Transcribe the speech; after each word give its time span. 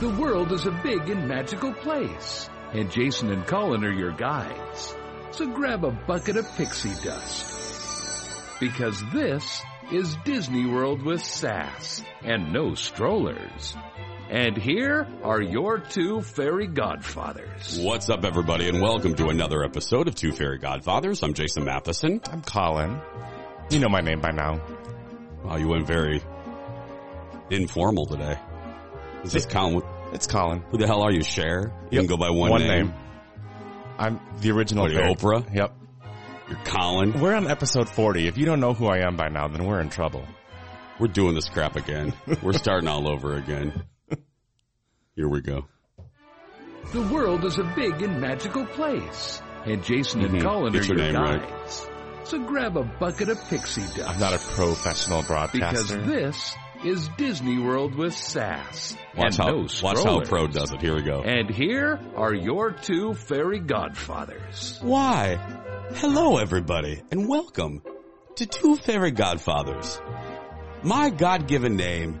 The 0.00 0.08
world 0.08 0.50
is 0.52 0.64
a 0.64 0.70
big 0.70 1.10
and 1.10 1.28
magical 1.28 1.74
place, 1.74 2.48
and 2.72 2.90
Jason 2.90 3.30
and 3.30 3.46
Colin 3.46 3.84
are 3.84 3.92
your 3.92 4.12
guides. 4.12 4.96
So 5.30 5.46
grab 5.46 5.84
a 5.84 5.90
bucket 5.90 6.38
of 6.38 6.50
pixie 6.56 6.94
dust. 7.04 8.58
Because 8.60 8.98
this 9.12 9.60
is 9.92 10.16
Disney 10.24 10.64
World 10.64 11.02
with 11.02 11.22
sass 11.22 12.02
and 12.22 12.50
no 12.50 12.72
strollers. 12.74 13.76
And 14.30 14.56
here 14.56 15.06
are 15.22 15.42
your 15.42 15.80
two 15.80 16.22
fairy 16.22 16.66
godfathers. 16.66 17.78
What's 17.82 18.08
up, 18.08 18.24
everybody, 18.24 18.70
and 18.70 18.80
welcome 18.80 19.14
to 19.16 19.28
another 19.28 19.62
episode 19.62 20.08
of 20.08 20.14
Two 20.14 20.32
Fairy 20.32 20.56
Godfathers. 20.56 21.22
I'm 21.22 21.34
Jason 21.34 21.64
Matheson. 21.66 22.22
I'm 22.32 22.40
Colin. 22.40 22.98
You 23.68 23.80
know 23.80 23.90
my 23.90 24.00
name 24.00 24.22
by 24.22 24.30
now. 24.30 24.62
Wow, 25.44 25.56
you 25.56 25.68
went 25.68 25.86
very 25.86 26.22
informal 27.50 28.06
today. 28.06 28.38
Is 29.24 29.32
this 29.32 29.46
Colin? 29.46 29.82
It's 30.12 30.26
Colin. 30.26 30.62
Who 30.70 30.78
the 30.78 30.86
hell 30.86 31.02
are 31.02 31.12
you, 31.12 31.22
Cher? 31.22 31.72
You 31.90 32.00
Yep. 32.00 32.00
can 32.02 32.06
go 32.06 32.16
by 32.16 32.30
one, 32.30 32.50
One 32.50 32.60
name. 32.62 32.86
name. 32.88 32.94
I'm 33.98 34.20
the 34.40 34.50
original 34.50 34.84
What 34.84 34.92
are 34.96 35.08
you, 35.08 35.14
Oprah? 35.14 35.54
Yep. 35.54 35.72
You're 36.48 36.58
Colin. 36.64 37.20
We're 37.20 37.34
on 37.34 37.46
episode 37.46 37.88
40. 37.88 38.26
If 38.26 38.38
you 38.38 38.46
don't 38.46 38.60
know 38.60 38.72
who 38.72 38.86
I 38.86 39.06
am 39.06 39.16
by 39.16 39.28
now, 39.28 39.46
then 39.48 39.64
we're 39.66 39.80
in 39.80 39.90
trouble. 39.90 40.24
We're 40.98 41.08
doing 41.08 41.34
this 41.34 41.48
crap 41.48 41.76
again. 41.76 42.12
We're 42.42 42.52
starting 42.52 42.88
all 42.88 43.08
over 43.10 43.34
again. 43.36 43.84
Here 45.16 45.28
we 45.28 45.40
go. 45.40 45.64
The 46.92 47.00
world 47.02 47.44
is 47.44 47.58
a 47.58 47.64
big 47.76 48.02
and 48.02 48.20
magical 48.20 48.66
place, 48.66 49.40
and 49.64 49.82
Jason 49.84 50.22
and 50.22 50.34
Mhm. 50.34 50.42
Colin 50.42 50.72
Get 50.72 50.82
are 50.82 50.86
your 50.88 50.96
your, 50.98 51.12
name 51.12 51.22
right. 51.22 51.48
guides. 51.48 51.86
So 52.24 52.38
grab 52.40 52.76
a 52.76 52.84
bucket 52.84 53.28
of 53.30 53.38
pixie 53.48 53.80
dust. 53.96 54.08
I'm 54.08 54.20
not 54.20 54.34
a 54.34 54.38
professional 54.38 55.22
broadcaster. 55.22 55.96
because 55.98 56.06
this 56.06 56.56
is 56.84 57.08
Disney 57.18 57.58
World 57.58 57.94
with 57.94 58.14
sass 58.14 58.96
Watch 59.16 59.26
and 59.26 59.34
how, 59.36 59.46
no 59.50 59.66
watch 59.82 59.98
how. 60.02 60.20
Pro 60.20 60.46
does 60.46 60.72
it. 60.72 60.80
Here 60.80 60.94
we 60.94 61.02
go. 61.02 61.22
And 61.22 61.50
here 61.50 62.00
are 62.16 62.32
your 62.34 62.70
two 62.72 63.14
fairy 63.14 63.58
godfathers. 63.58 64.78
Why? 64.82 65.36
Hello, 65.96 66.38
everybody, 66.38 67.02
and 67.10 67.28
welcome 67.28 67.82
to 68.36 68.46
Two 68.46 68.76
Fairy 68.76 69.10
Godfathers. 69.10 70.00
My 70.82 71.10
God-given 71.10 71.76
name 71.76 72.20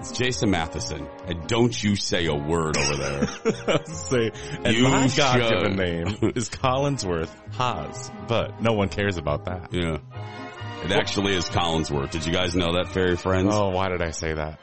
is 0.00 0.12
Jason 0.12 0.50
Matheson, 0.50 1.08
and 1.26 1.48
don't 1.48 1.82
you 1.82 1.96
say 1.96 2.26
a 2.26 2.34
word 2.34 2.76
over 2.76 2.96
there. 2.96 3.26
Say, 3.86 4.30
and 4.62 4.76
You 4.76 4.84
my 4.84 5.06
should. 5.08 5.16
God-given 5.16 5.76
name 5.76 6.32
is 6.36 6.50
Collinsworth 6.50 7.30
Haas, 7.54 8.10
but 8.28 8.60
no 8.62 8.74
one 8.74 8.90
cares 8.90 9.16
about 9.16 9.46
that. 9.46 9.72
yeah. 9.72 9.98
It 10.84 10.92
actually 10.92 11.34
is 11.34 11.48
Collinsworth. 11.48 12.10
Did 12.10 12.24
you 12.24 12.32
guys 12.32 12.54
know 12.54 12.72
that, 12.74 12.88
fairy 12.88 13.16
friends? 13.16 13.48
Oh, 13.52 13.70
why 13.70 13.88
did 13.88 14.00
I 14.00 14.10
say 14.10 14.32
that? 14.32 14.60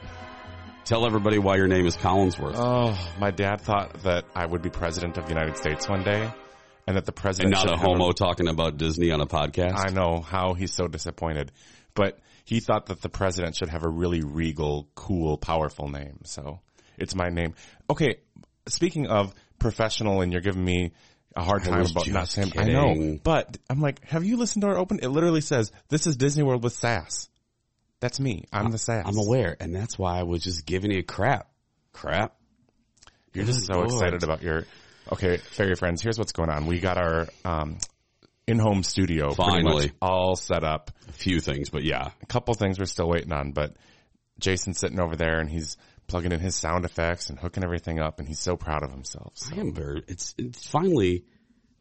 Tell 0.84 1.06
everybody 1.06 1.38
why 1.38 1.56
your 1.56 1.68
name 1.68 1.86
is 1.86 1.96
Collinsworth. 1.96 2.54
Oh, 2.56 2.98
my 3.18 3.30
dad 3.30 3.60
thought 3.60 4.02
that 4.04 4.24
I 4.34 4.46
would 4.46 4.62
be 4.62 4.70
president 4.70 5.18
of 5.18 5.24
the 5.24 5.30
United 5.30 5.56
States 5.56 5.88
one 5.88 6.02
day, 6.02 6.30
and 6.86 6.96
that 6.96 7.04
the 7.04 7.12
and 7.12 7.16
president 7.16 7.52
not 7.52 7.72
a 7.72 7.76
homo 7.76 8.12
talking 8.12 8.48
about 8.48 8.76
Disney 8.76 9.10
on 9.10 9.20
a 9.20 9.26
podcast. 9.26 9.74
I 9.76 9.90
know 9.92 10.20
how 10.20 10.54
he's 10.54 10.72
so 10.72 10.88
disappointed, 10.88 11.52
but 11.94 12.18
he 12.44 12.60
thought 12.60 12.86
that 12.86 13.02
the 13.02 13.08
president 13.08 13.56
should 13.56 13.68
have 13.68 13.84
a 13.84 13.88
really 13.88 14.22
regal, 14.22 14.88
cool, 14.94 15.36
powerful 15.36 15.88
name. 15.88 16.20
So 16.24 16.60
it's 16.96 17.14
my 17.14 17.28
name. 17.28 17.54
Okay. 17.90 18.16
Speaking 18.68 19.06
of 19.06 19.34
professional 19.58 20.22
and 20.22 20.32
you're 20.32 20.40
giving 20.40 20.64
me 20.64 20.92
a 21.34 21.42
hard 21.42 21.62
I 21.62 21.70
time 21.70 21.86
about 21.86 22.08
not 22.08 22.28
saying, 22.28 22.52
I 22.56 22.64
know, 22.64 23.18
but 23.22 23.56
I'm 23.68 23.80
like, 23.80 24.04
have 24.06 24.24
you 24.24 24.36
listened 24.36 24.62
to 24.62 24.68
our 24.68 24.78
open? 24.78 25.00
It 25.02 25.08
literally 25.08 25.40
says, 25.40 25.72
this 25.88 26.06
is 26.06 26.16
Disney 26.16 26.42
World 26.42 26.62
with 26.62 26.74
sass. 26.74 27.28
That's 28.00 28.20
me. 28.20 28.44
I'm 28.52 28.70
the 28.70 28.78
sass. 28.78 29.04
I'm 29.06 29.18
aware, 29.18 29.56
and 29.58 29.74
that's 29.74 29.98
why 29.98 30.18
I 30.18 30.22
was 30.22 30.42
just 30.42 30.66
giving 30.66 30.90
you 30.90 31.02
crap. 31.02 31.48
Crap. 31.92 32.34
You're 33.32 33.44
just 33.46 33.66
so 33.66 33.82
Good 33.82 33.92
excited 33.92 34.22
about 34.22 34.42
your, 34.42 34.64
okay, 35.12 35.38
fairy 35.38 35.74
friends, 35.74 36.02
here's 36.02 36.18
what's 36.18 36.32
going 36.32 36.50
on. 36.50 36.66
We 36.66 36.80
got 36.80 36.98
our, 36.98 37.26
um, 37.44 37.78
in-home 38.46 38.82
studio 38.82 39.34
pretty 39.34 39.50
Finally. 39.50 39.86
much 39.86 39.94
all 40.00 40.36
set 40.36 40.62
up. 40.62 40.90
A 41.08 41.12
few 41.12 41.40
things, 41.40 41.68
but 41.68 41.82
yeah. 41.82 42.10
a 42.22 42.26
couple 42.26 42.54
things 42.54 42.78
we're 42.78 42.84
still 42.84 43.08
waiting 43.08 43.32
on, 43.32 43.52
but 43.52 43.74
Jason's 44.38 44.78
sitting 44.78 45.00
over 45.00 45.16
there 45.16 45.40
and 45.40 45.50
he's 45.50 45.76
plugging 46.06 46.32
in 46.32 46.40
his 46.40 46.54
sound 46.56 46.84
effects 46.84 47.30
and 47.30 47.38
hooking 47.38 47.64
everything 47.64 48.00
up 48.00 48.18
and 48.18 48.28
he's 48.28 48.40
so 48.40 48.56
proud 48.56 48.82
of 48.82 48.90
himself. 48.90 49.32
So. 49.34 49.56
I 49.56 49.60
am 49.60 49.72
very. 49.74 50.02
It's 50.08 50.34
it's 50.38 50.66
finally. 50.66 51.24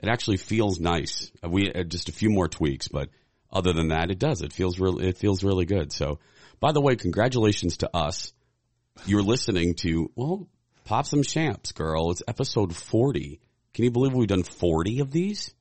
It 0.02 0.10
actually 0.10 0.38
feels 0.38 0.80
nice. 0.80 1.32
Uh, 1.44 1.50
We 1.50 1.72
uh, 1.72 1.84
just 1.84 2.10
a 2.10 2.12
few 2.12 2.30
more 2.30 2.48
tweaks, 2.48 2.88
but 2.88 3.10
other 3.52 3.74
than 3.74 3.90
that, 3.90 4.12
it 4.12 4.20
does. 4.20 4.42
It 4.42 4.54
feels 4.54 4.80
real. 4.80 5.00
It 5.00 5.18
feels 5.18 5.44
really 5.44 5.66
good. 5.66 5.92
So, 5.94 6.20
by 6.60 6.72
the 6.74 6.82
way, 6.82 6.96
congratulations 6.96 7.78
to 7.78 7.96
us. 7.96 8.34
You're 9.06 9.24
listening 9.24 9.76
to 9.76 10.12
well, 10.16 10.48
pop 10.84 11.06
some 11.06 11.24
champs, 11.24 11.72
girl. 11.72 12.12
It's 12.12 12.24
episode 12.28 12.76
forty. 12.76 13.40
Can 13.74 13.86
you 13.86 13.92
believe 13.92 14.14
we've 14.14 14.28
done 14.28 14.44
forty 14.44 15.00
of 15.00 15.12
these? 15.12 15.54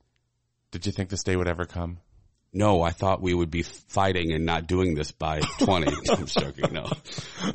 Did 0.71 0.85
you 0.85 0.91
think 0.91 1.09
this 1.09 1.23
day 1.23 1.35
would 1.35 1.47
ever 1.47 1.65
come? 1.65 1.99
No, 2.51 2.81
I 2.81 2.91
thought 2.91 3.21
we 3.21 3.33
would 3.33 3.51
be 3.51 3.63
fighting 3.63 4.31
and 4.31 4.45
not 4.45 4.65
doing 4.65 4.95
this 4.95 5.11
by 5.11 5.41
20. 5.59 5.91
I'm 6.09 6.25
joking. 6.25 6.71
No, 6.71 6.89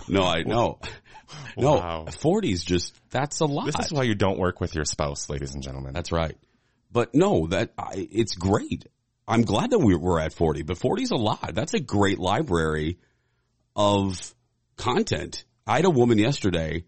no, 0.08 0.24
I, 0.24 0.42
no, 0.42 0.78
no, 1.56 1.74
Wow. 1.74 2.06
40 2.06 2.52
is 2.52 2.64
just, 2.64 2.94
that's 3.10 3.40
a 3.40 3.46
lot. 3.46 3.66
This 3.66 3.86
is 3.86 3.92
why 3.92 4.04
you 4.04 4.14
don't 4.14 4.38
work 4.38 4.60
with 4.60 4.74
your 4.74 4.84
spouse, 4.84 5.28
ladies 5.28 5.54
and 5.54 5.62
gentlemen. 5.62 5.92
That's 5.92 6.12
right. 6.12 6.36
But 6.92 7.14
no, 7.14 7.46
that 7.48 7.72
I, 7.78 8.08
it's 8.10 8.34
great. 8.34 8.86
I'm 9.26 9.42
glad 9.42 9.70
that 9.70 9.78
we, 9.78 9.94
we're 9.94 10.20
at 10.20 10.32
40, 10.32 10.62
but 10.62 10.78
40 10.78 11.02
is 11.04 11.10
a 11.10 11.16
lot. 11.16 11.54
That's 11.54 11.74
a 11.74 11.80
great 11.80 12.18
library 12.18 12.98
of 13.76 14.34
content. 14.76 15.44
I 15.66 15.76
had 15.76 15.84
a 15.84 15.90
woman 15.90 16.18
yesterday. 16.18 16.84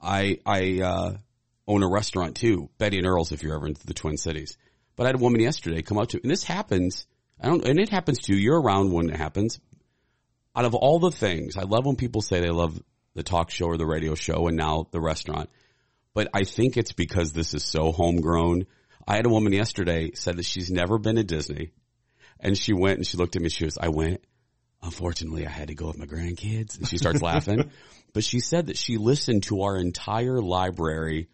I, 0.00 0.38
I, 0.46 0.80
uh, 0.82 1.16
own 1.70 1.84
a 1.84 1.88
restaurant 1.88 2.36
too, 2.36 2.68
Betty 2.78 2.98
and 2.98 3.06
Earl's 3.06 3.30
if 3.30 3.42
you're 3.42 3.54
ever 3.54 3.68
into 3.68 3.86
the 3.86 3.94
Twin 3.94 4.16
Cities. 4.16 4.58
But 4.96 5.04
I 5.04 5.10
had 5.10 5.14
a 5.14 5.18
woman 5.18 5.40
yesterday 5.40 5.82
come 5.82 5.98
up 5.98 6.08
to, 6.08 6.20
and 6.20 6.30
this 6.30 6.42
happens, 6.42 7.06
I 7.40 7.46
don't, 7.46 7.64
and 7.64 7.78
it 7.78 7.88
happens 7.88 8.18
to 8.22 8.34
you. 8.34 8.40
You're 8.40 8.60
around 8.60 8.92
when 8.92 9.08
it 9.08 9.16
happens. 9.16 9.60
Out 10.54 10.64
of 10.64 10.74
all 10.74 10.98
the 10.98 11.12
things, 11.12 11.56
I 11.56 11.62
love 11.62 11.86
when 11.86 11.94
people 11.94 12.22
say 12.22 12.40
they 12.40 12.50
love 12.50 12.82
the 13.14 13.22
talk 13.22 13.50
show 13.50 13.66
or 13.66 13.76
the 13.76 13.86
radio 13.86 14.14
show 14.14 14.48
and 14.48 14.56
now 14.56 14.86
the 14.90 15.00
restaurant. 15.00 15.50
But 16.14 16.28
I 16.34 16.44
think 16.44 16.76
it's 16.76 16.92
because 16.92 17.32
this 17.32 17.54
is 17.54 17.64
so 17.64 17.92
homegrown. 17.92 18.66
I 19.06 19.16
had 19.16 19.26
a 19.26 19.30
woman 19.30 19.52
yesterday 19.52 20.12
said 20.14 20.36
that 20.36 20.44
she's 20.44 20.70
never 20.70 20.98
been 20.98 21.16
to 21.16 21.24
Disney 21.24 21.72
and 22.40 22.56
she 22.56 22.72
went 22.72 22.98
and 22.98 23.06
she 23.06 23.16
looked 23.16 23.36
at 23.36 23.42
me. 23.42 23.48
She 23.48 23.64
goes, 23.64 23.78
I 23.78 23.88
went. 23.88 24.22
Unfortunately, 24.82 25.46
I 25.46 25.50
had 25.50 25.68
to 25.68 25.74
go 25.74 25.88
with 25.88 25.98
my 25.98 26.06
grandkids 26.06 26.78
and 26.78 26.88
she 26.88 26.96
starts 26.96 27.20
laughing, 27.20 27.70
but 28.14 28.24
she 28.24 28.40
said 28.40 28.68
that 28.68 28.78
she 28.78 28.96
listened 28.96 29.42
to 29.44 29.62
our 29.62 29.76
entire 29.76 30.40
library 30.40 31.28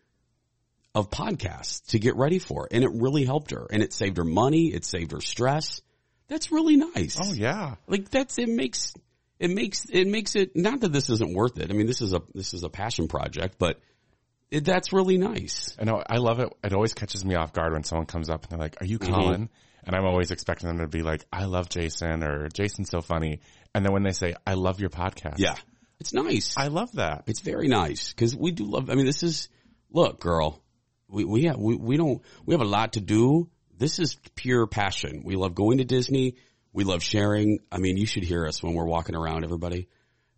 of 0.96 1.10
podcasts 1.10 1.86
to 1.88 2.00
get 2.00 2.16
ready 2.16 2.40
for 2.40 2.66
it. 2.66 2.72
And 2.72 2.82
it 2.82 2.90
really 2.92 3.24
helped 3.24 3.52
her 3.52 3.66
and 3.70 3.82
it 3.82 3.92
saved 3.92 4.16
her 4.16 4.24
money. 4.24 4.72
It 4.74 4.84
saved 4.84 5.12
her 5.12 5.20
stress. 5.20 5.80
That's 6.26 6.50
really 6.50 6.76
nice. 6.76 7.18
oh 7.22 7.32
yeah. 7.32 7.76
Like 7.86 8.10
that's, 8.10 8.36
it 8.38 8.48
makes, 8.48 8.94
it 9.38 9.50
makes, 9.50 9.86
it 9.90 10.06
makes 10.06 10.34
it, 10.34 10.56
not 10.56 10.80
that 10.80 10.92
this 10.92 11.10
isn't 11.10 11.34
worth 11.34 11.58
it. 11.58 11.70
I 11.70 11.74
mean, 11.74 11.86
this 11.86 12.00
is 12.00 12.12
a, 12.12 12.22
this 12.34 12.54
is 12.54 12.64
a 12.64 12.68
passion 12.68 13.08
project, 13.08 13.56
but 13.58 13.80
it, 14.50 14.64
that's 14.64 14.92
really 14.92 15.18
nice. 15.18 15.76
I 15.78 15.84
know. 15.84 16.02
I 16.08 16.18
love 16.18 16.38
it. 16.40 16.52
It 16.62 16.72
always 16.72 16.94
catches 16.94 17.24
me 17.24 17.34
off 17.34 17.52
guard 17.52 17.72
when 17.72 17.84
someone 17.84 18.06
comes 18.06 18.30
up 18.30 18.44
and 18.44 18.52
they're 18.52 18.58
like, 18.58 18.80
are 18.80 18.86
you 18.86 18.98
mm-hmm. 18.98 19.12
Colin? 19.12 19.48
And 19.84 19.94
I'm 19.94 20.04
always 20.04 20.30
expecting 20.30 20.68
them 20.68 20.78
to 20.78 20.88
be 20.88 21.02
like, 21.02 21.24
I 21.32 21.44
love 21.44 21.68
Jason 21.68 22.24
or 22.24 22.48
Jason's 22.48 22.90
so 22.90 23.00
funny. 23.00 23.40
And 23.74 23.84
then 23.84 23.92
when 23.92 24.02
they 24.02 24.12
say, 24.12 24.34
I 24.46 24.54
love 24.54 24.80
your 24.80 24.90
podcast. 24.90 25.36
Yeah. 25.38 25.54
It's 26.00 26.12
nice. 26.12 26.54
I 26.56 26.68
love 26.68 26.92
that. 26.92 27.24
It's 27.26 27.40
very 27.40 27.68
nice 27.68 28.12
because 28.12 28.36
we 28.36 28.50
do 28.50 28.64
love. 28.64 28.90
I 28.90 28.94
mean, 28.94 29.06
this 29.06 29.22
is 29.22 29.48
look, 29.90 30.20
girl. 30.20 30.62
We 31.08 31.24
we 31.24 31.44
have 31.44 31.56
we, 31.56 31.76
we 31.76 31.96
don't 31.96 32.20
we 32.44 32.52
have 32.54 32.60
a 32.60 32.66
lot 32.68 32.94
to 32.94 33.00
do. 33.00 33.48
This 33.78 33.98
is 33.98 34.16
pure 34.34 34.66
passion. 34.66 35.22
We 35.24 35.36
love 35.36 35.54
going 35.54 35.78
to 35.78 35.84
Disney. 35.84 36.36
We 36.76 36.84
love 36.84 37.02
sharing. 37.02 37.60
I 37.72 37.78
mean, 37.78 37.96
you 37.96 38.04
should 38.04 38.22
hear 38.22 38.46
us 38.46 38.62
when 38.62 38.74
we're 38.74 38.84
walking 38.84 39.16
around, 39.16 39.44
everybody, 39.44 39.88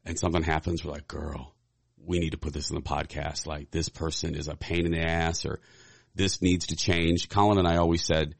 and 0.04 0.16
something 0.16 0.44
happens. 0.44 0.84
We're 0.84 0.92
like, 0.92 1.08
girl, 1.08 1.52
we 1.96 2.20
need 2.20 2.30
to 2.30 2.38
put 2.38 2.52
this 2.52 2.70
in 2.70 2.76
the 2.76 2.80
podcast. 2.80 3.44
Like 3.44 3.72
this 3.72 3.88
person 3.88 4.36
is 4.36 4.46
a 4.46 4.54
pain 4.54 4.86
in 4.86 4.92
the 4.92 5.00
ass, 5.00 5.44
or 5.44 5.58
this 6.14 6.40
needs 6.40 6.68
to 6.68 6.76
change. 6.76 7.28
Colin 7.28 7.58
and 7.58 7.66
I 7.66 7.78
always 7.78 8.04
said 8.04 8.36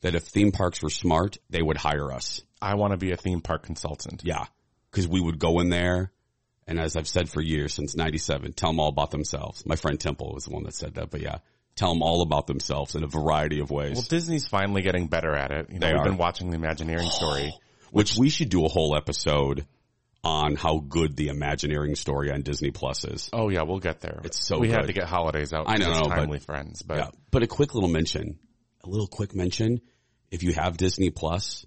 that 0.00 0.14
if 0.14 0.22
theme 0.22 0.50
parks 0.50 0.82
were 0.82 0.88
smart, 0.88 1.36
they 1.50 1.60
would 1.60 1.76
hire 1.76 2.10
us. 2.10 2.40
I 2.62 2.76
want 2.76 2.92
to 2.92 2.96
be 2.96 3.12
a 3.12 3.18
theme 3.18 3.42
park 3.42 3.64
consultant. 3.64 4.22
Yeah. 4.24 4.46
Cause 4.90 5.06
we 5.06 5.20
would 5.20 5.38
go 5.38 5.60
in 5.60 5.68
there 5.68 6.10
and 6.66 6.80
as 6.80 6.96
I've 6.96 7.08
said 7.08 7.28
for 7.28 7.42
years 7.42 7.74
since 7.74 7.94
97, 7.94 8.54
tell 8.54 8.70
them 8.70 8.80
all 8.80 8.88
about 8.88 9.10
themselves. 9.10 9.66
My 9.66 9.76
friend 9.76 10.00
Temple 10.00 10.32
was 10.32 10.44
the 10.44 10.52
one 10.52 10.62
that 10.64 10.74
said 10.74 10.94
that, 10.94 11.10
but 11.10 11.20
yeah, 11.20 11.38
tell 11.76 11.92
them 11.92 12.02
all 12.02 12.22
about 12.22 12.46
themselves 12.46 12.94
in 12.94 13.02
a 13.04 13.06
variety 13.06 13.60
of 13.60 13.70
ways. 13.70 13.94
Well, 13.96 14.06
Disney's 14.08 14.46
finally 14.46 14.82
getting 14.82 15.06
better 15.06 15.34
at 15.34 15.50
it. 15.50 15.68
You 15.70 15.78
know, 15.78 15.86
They 15.86 15.92
we've 15.92 16.00
are. 16.02 16.04
been 16.04 16.16
watching 16.18 16.50
the 16.50 16.56
Imagineering 16.56 17.08
oh, 17.08 17.14
story. 17.14 17.54
which 17.90 18.16
we 18.16 18.28
should 18.28 18.48
do 18.50 18.64
a 18.64 18.68
whole 18.68 18.96
episode 18.96 19.66
on 20.24 20.54
how 20.54 20.78
good 20.78 21.16
the 21.16 21.28
Imagineering 21.28 21.96
story 21.96 22.30
on 22.30 22.42
Disney 22.42 22.70
Plus 22.70 23.04
is. 23.04 23.28
Oh 23.32 23.48
yeah, 23.48 23.62
we'll 23.62 23.80
get 23.80 24.00
there. 24.00 24.20
It's 24.24 24.38
so 24.46 24.58
we 24.58 24.70
had 24.70 24.86
to 24.86 24.92
get 24.92 25.04
holidays 25.04 25.52
out. 25.52 25.64
I 25.68 25.76
know, 25.78 25.90
it's 25.90 26.00
but- 26.08 26.14
timely 26.14 26.38
friends, 26.38 26.82
but 26.82 26.96
Yeah. 26.98 27.10
But 27.30 27.42
a 27.42 27.46
quick 27.46 27.74
little 27.74 27.88
mention, 27.90 28.38
a 28.84 28.88
little 28.88 29.08
quick 29.08 29.34
mention. 29.34 29.80
If 30.30 30.42
you 30.44 30.52
have 30.54 30.76
Disney 30.76 31.10
Plus 31.10 31.66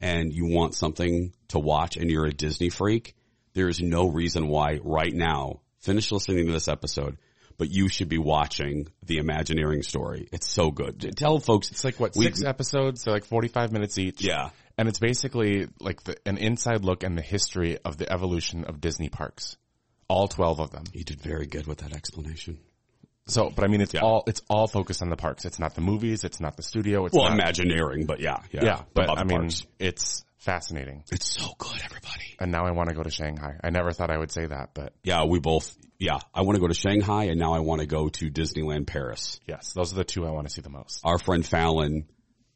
and 0.00 0.32
you 0.32 0.46
want 0.46 0.74
something 0.74 1.32
to 1.48 1.58
watch 1.58 1.96
and 1.96 2.10
you're 2.10 2.26
a 2.26 2.32
Disney 2.32 2.68
freak, 2.70 3.14
there 3.54 3.68
is 3.68 3.80
no 3.80 4.08
reason 4.08 4.48
why 4.48 4.80
right 4.82 5.12
now, 5.14 5.60
finish 5.78 6.10
listening 6.10 6.46
to 6.46 6.52
this 6.52 6.68
episode. 6.68 7.16
But 7.62 7.70
you 7.70 7.88
should 7.88 8.08
be 8.08 8.18
watching 8.18 8.88
the 9.06 9.18
Imagineering 9.18 9.84
story. 9.84 10.28
It's 10.32 10.48
so 10.50 10.72
good. 10.72 11.16
Tell 11.16 11.38
folks. 11.38 11.70
It's 11.70 11.84
like 11.84 12.00
what 12.00 12.16
we- 12.16 12.24
six 12.24 12.42
episodes? 12.42 13.04
They're 13.04 13.14
like 13.14 13.24
forty-five 13.24 13.70
minutes 13.70 13.98
each. 13.98 14.20
Yeah. 14.20 14.50
and 14.76 14.88
it's 14.88 14.98
basically 14.98 15.68
like 15.78 16.02
the, 16.02 16.16
an 16.26 16.38
inside 16.38 16.84
look 16.84 17.04
and 17.04 17.16
the 17.16 17.22
history 17.22 17.78
of 17.84 17.98
the 17.98 18.12
evolution 18.12 18.64
of 18.64 18.80
Disney 18.80 19.08
parks. 19.10 19.56
All 20.08 20.26
twelve 20.26 20.58
of 20.58 20.72
them. 20.72 20.82
You 20.92 21.04
did 21.04 21.20
very 21.20 21.46
good 21.46 21.68
with 21.68 21.78
that 21.78 21.94
explanation. 21.94 22.58
So, 23.28 23.48
but 23.54 23.64
I 23.64 23.68
mean, 23.68 23.80
it's 23.80 23.94
Yeah. 23.94 24.00
all 24.00 24.24
it's 24.26 24.42
all 24.50 24.66
focused 24.66 25.02
on 25.02 25.08
the 25.08 25.16
parks. 25.16 25.44
It's 25.44 25.60
not 25.60 25.76
the 25.76 25.82
movies. 25.82 26.24
It's 26.24 26.40
not 26.40 26.56
the 26.56 26.64
studio. 26.64 27.06
It's 27.06 27.14
Well, 27.14 27.28
not, 27.28 27.34
Imagineering, 27.34 28.06
but 28.06 28.18
yeah, 28.18 28.38
yeah, 28.50 28.64
yeah. 28.64 28.82
But 28.92 29.08
I 29.08 29.22
mean, 29.22 29.38
parks. 29.42 29.64
it's 29.78 30.24
fascinating. 30.42 31.04
it's 31.12 31.26
so 31.40 31.46
good, 31.58 31.80
everybody. 31.84 32.36
And 32.40 32.50
now 32.52 32.66
I 32.66 32.72
want 32.72 32.88
to 32.88 32.94
go 32.94 33.02
to 33.02 33.10
Shanghai. 33.10 33.54
I 33.62 33.70
never 33.70 33.92
thought 33.92 34.10
I 34.10 34.18
would 34.18 34.30
say 34.30 34.46
that, 34.46 34.70
but 34.74 34.92
Yeah, 35.04 35.24
we 35.24 35.38
both. 35.38 35.74
Yeah, 35.98 36.18
I 36.34 36.42
want 36.42 36.56
to 36.56 36.60
go 36.60 36.66
to 36.66 36.74
Shanghai, 36.74 37.24
and 37.24 37.38
now 37.38 37.54
I 37.54 37.60
want 37.60 37.80
to 37.80 37.86
go 37.86 38.08
to 38.08 38.30
Disneyland 38.30 38.86
Paris. 38.88 39.38
yes, 39.46 39.72
those 39.72 39.92
are 39.92 39.96
the 39.96 40.04
two 40.04 40.26
I 40.26 40.30
want 40.30 40.48
to 40.48 40.52
see 40.52 40.60
the 40.60 40.68
most. 40.70 41.00
Our 41.04 41.18
friend 41.18 41.46
Fallon, 41.46 42.06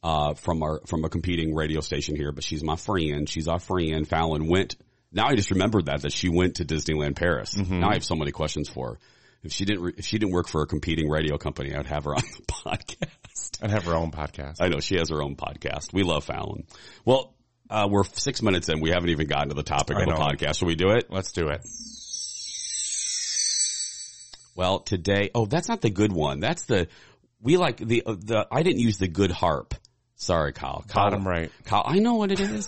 uh, 0.03 0.33
from 0.33 0.61
our 0.63 0.81
from 0.85 1.05
a 1.05 1.09
competing 1.09 1.55
radio 1.55 1.79
station 1.79 2.15
here, 2.17 2.31
but 2.33 2.43
she's 2.43 2.63
my 2.63 2.75
friend. 2.75 3.29
She's 3.29 3.47
our 3.47 3.59
friend. 3.59 4.07
Fallon 4.07 4.47
went. 4.47 4.75
Now 5.13 5.27
I 5.27 5.35
just 5.35 5.51
remembered 5.51 5.85
that 5.85 6.01
that 6.01 6.11
she 6.11 6.27
went 6.27 6.55
to 6.55 6.65
Disneyland 6.65 7.15
Paris. 7.15 7.55
Now 7.55 7.89
I 7.89 7.93
have 7.93 8.03
so 8.03 8.15
many 8.15 8.31
questions 8.31 8.67
for 8.67 8.91
her. 8.95 8.99
If 9.43 9.53
she 9.53 9.63
didn't, 9.63 9.83
re- 9.83 9.93
if 9.95 10.05
she 10.05 10.17
didn't 10.17 10.33
work 10.33 10.49
for 10.49 10.61
a 10.63 10.65
competing 10.67 11.07
radio 11.09 11.37
company, 11.37 11.73
I'd 11.73 11.85
have 11.85 12.03
her 12.03 12.15
on 12.15 12.21
the 12.37 12.43
podcast. 12.51 13.63
I'd 13.63 13.71
have 13.71 13.85
her 13.85 13.95
own 13.95 14.11
podcast. 14.11 14.57
I 14.59 14.67
know 14.67 14.79
she 14.81 14.97
has 14.97 15.09
her 15.09 15.21
own 15.23 15.35
podcast. 15.37 15.93
We 15.93 16.03
love 16.03 16.25
Fallon. 16.25 16.65
Well, 17.05 17.33
uh, 17.69 17.87
we're 17.89 18.03
six 18.03 18.41
minutes 18.41 18.69
in. 18.69 18.79
We 18.79 18.89
haven't 18.91 19.09
even 19.09 19.27
gotten 19.27 19.49
to 19.49 19.55
the 19.55 19.63
topic 19.63 19.97
I 19.97 20.01
of 20.01 20.05
the 20.07 20.13
know. 20.13 20.19
podcast. 20.19 20.59
Shall 20.59 20.67
we 20.67 20.75
do 20.75 20.89
it? 20.89 21.07
Let's 21.09 21.31
do 21.31 21.47
it. 21.49 21.65
Well, 24.55 24.79
today, 24.79 25.29
oh, 25.35 25.45
that's 25.45 25.69
not 25.69 25.81
the 25.81 25.89
good 25.91 26.11
one. 26.11 26.39
That's 26.39 26.65
the, 26.65 26.87
we 27.39 27.57
like 27.57 27.77
the, 27.77 28.03
uh, 28.05 28.15
the, 28.17 28.47
I 28.51 28.63
didn't 28.63 28.79
use 28.79 28.97
the 28.97 29.07
good 29.07 29.31
harp. 29.31 29.75
Sorry, 30.15 30.51
Kyle. 30.51 30.83
Kyle 30.87 31.11
Bottom 31.11 31.27
right. 31.27 31.51
Kyle, 31.65 31.83
I 31.85 31.99
know 31.99 32.15
what 32.15 32.31
it 32.31 32.39
is. 32.39 32.67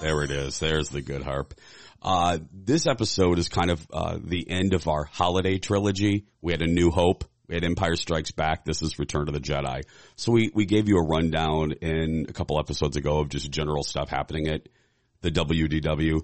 there 0.00 0.22
it 0.22 0.30
is. 0.30 0.60
There's 0.60 0.90
the 0.90 1.00
good 1.00 1.22
harp. 1.22 1.54
Uh, 2.00 2.38
this 2.52 2.86
episode 2.86 3.40
is 3.40 3.48
kind 3.48 3.72
of, 3.72 3.84
uh, 3.92 4.16
the 4.22 4.48
end 4.48 4.74
of 4.74 4.86
our 4.86 5.04
holiday 5.04 5.58
trilogy. 5.58 6.26
We 6.40 6.52
had 6.52 6.62
a 6.62 6.68
new 6.68 6.90
hope. 6.90 7.24
We 7.50 7.56
had 7.56 7.64
Empire 7.64 7.96
Strikes 7.96 8.30
Back. 8.30 8.64
This 8.64 8.80
is 8.80 9.00
Return 9.00 9.26
of 9.26 9.34
the 9.34 9.40
Jedi. 9.40 9.82
So 10.14 10.30
we, 10.30 10.52
we 10.54 10.66
gave 10.66 10.88
you 10.88 10.98
a 10.98 11.04
rundown 11.04 11.72
in 11.72 12.26
a 12.28 12.32
couple 12.32 12.60
episodes 12.60 12.96
ago 12.96 13.18
of 13.18 13.28
just 13.28 13.50
general 13.50 13.82
stuff 13.82 14.08
happening 14.08 14.46
at 14.46 14.68
the 15.22 15.32
WDW. 15.32 16.20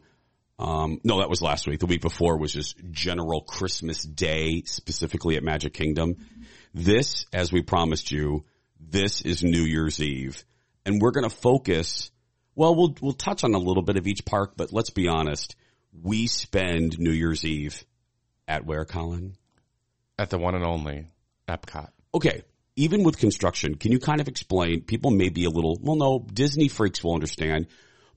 Um, 0.60 1.00
no, 1.02 1.18
that 1.18 1.28
was 1.28 1.42
last 1.42 1.66
week. 1.66 1.80
The 1.80 1.86
week 1.86 2.00
before 2.00 2.38
was 2.38 2.52
just 2.52 2.76
general 2.92 3.40
Christmas 3.40 4.04
Day, 4.04 4.62
specifically 4.66 5.36
at 5.36 5.42
Magic 5.42 5.74
Kingdom. 5.74 6.14
This, 6.72 7.26
as 7.32 7.52
we 7.52 7.60
promised 7.60 8.12
you, 8.12 8.44
this 8.78 9.20
is 9.20 9.42
New 9.42 9.64
Year's 9.64 10.00
Eve, 10.00 10.44
and 10.84 11.02
we're 11.02 11.10
going 11.10 11.28
to 11.28 11.36
focus. 11.36 12.12
Well, 12.54 12.76
we'll 12.76 12.94
we'll 13.02 13.12
touch 13.14 13.42
on 13.42 13.52
a 13.52 13.58
little 13.58 13.82
bit 13.82 13.96
of 13.96 14.06
each 14.06 14.24
park, 14.24 14.52
but 14.56 14.72
let's 14.72 14.90
be 14.90 15.08
honest. 15.08 15.56
We 15.92 16.28
spend 16.28 17.00
New 17.00 17.10
Year's 17.10 17.44
Eve 17.44 17.84
at 18.46 18.64
where, 18.64 18.84
Colin? 18.84 19.36
At 20.18 20.30
the 20.30 20.38
one 20.38 20.54
and 20.54 20.64
only 20.64 21.08
Epcot. 21.48 21.88
Okay. 22.14 22.42
Even 22.78 23.04
with 23.04 23.16
construction, 23.18 23.76
can 23.76 23.90
you 23.92 23.98
kind 23.98 24.20
of 24.20 24.28
explain? 24.28 24.82
People 24.82 25.10
may 25.10 25.30
be 25.30 25.44
a 25.46 25.50
little, 25.50 25.78
well, 25.80 25.96
no, 25.96 26.26
Disney 26.30 26.68
freaks 26.68 27.02
will 27.02 27.14
understand, 27.14 27.68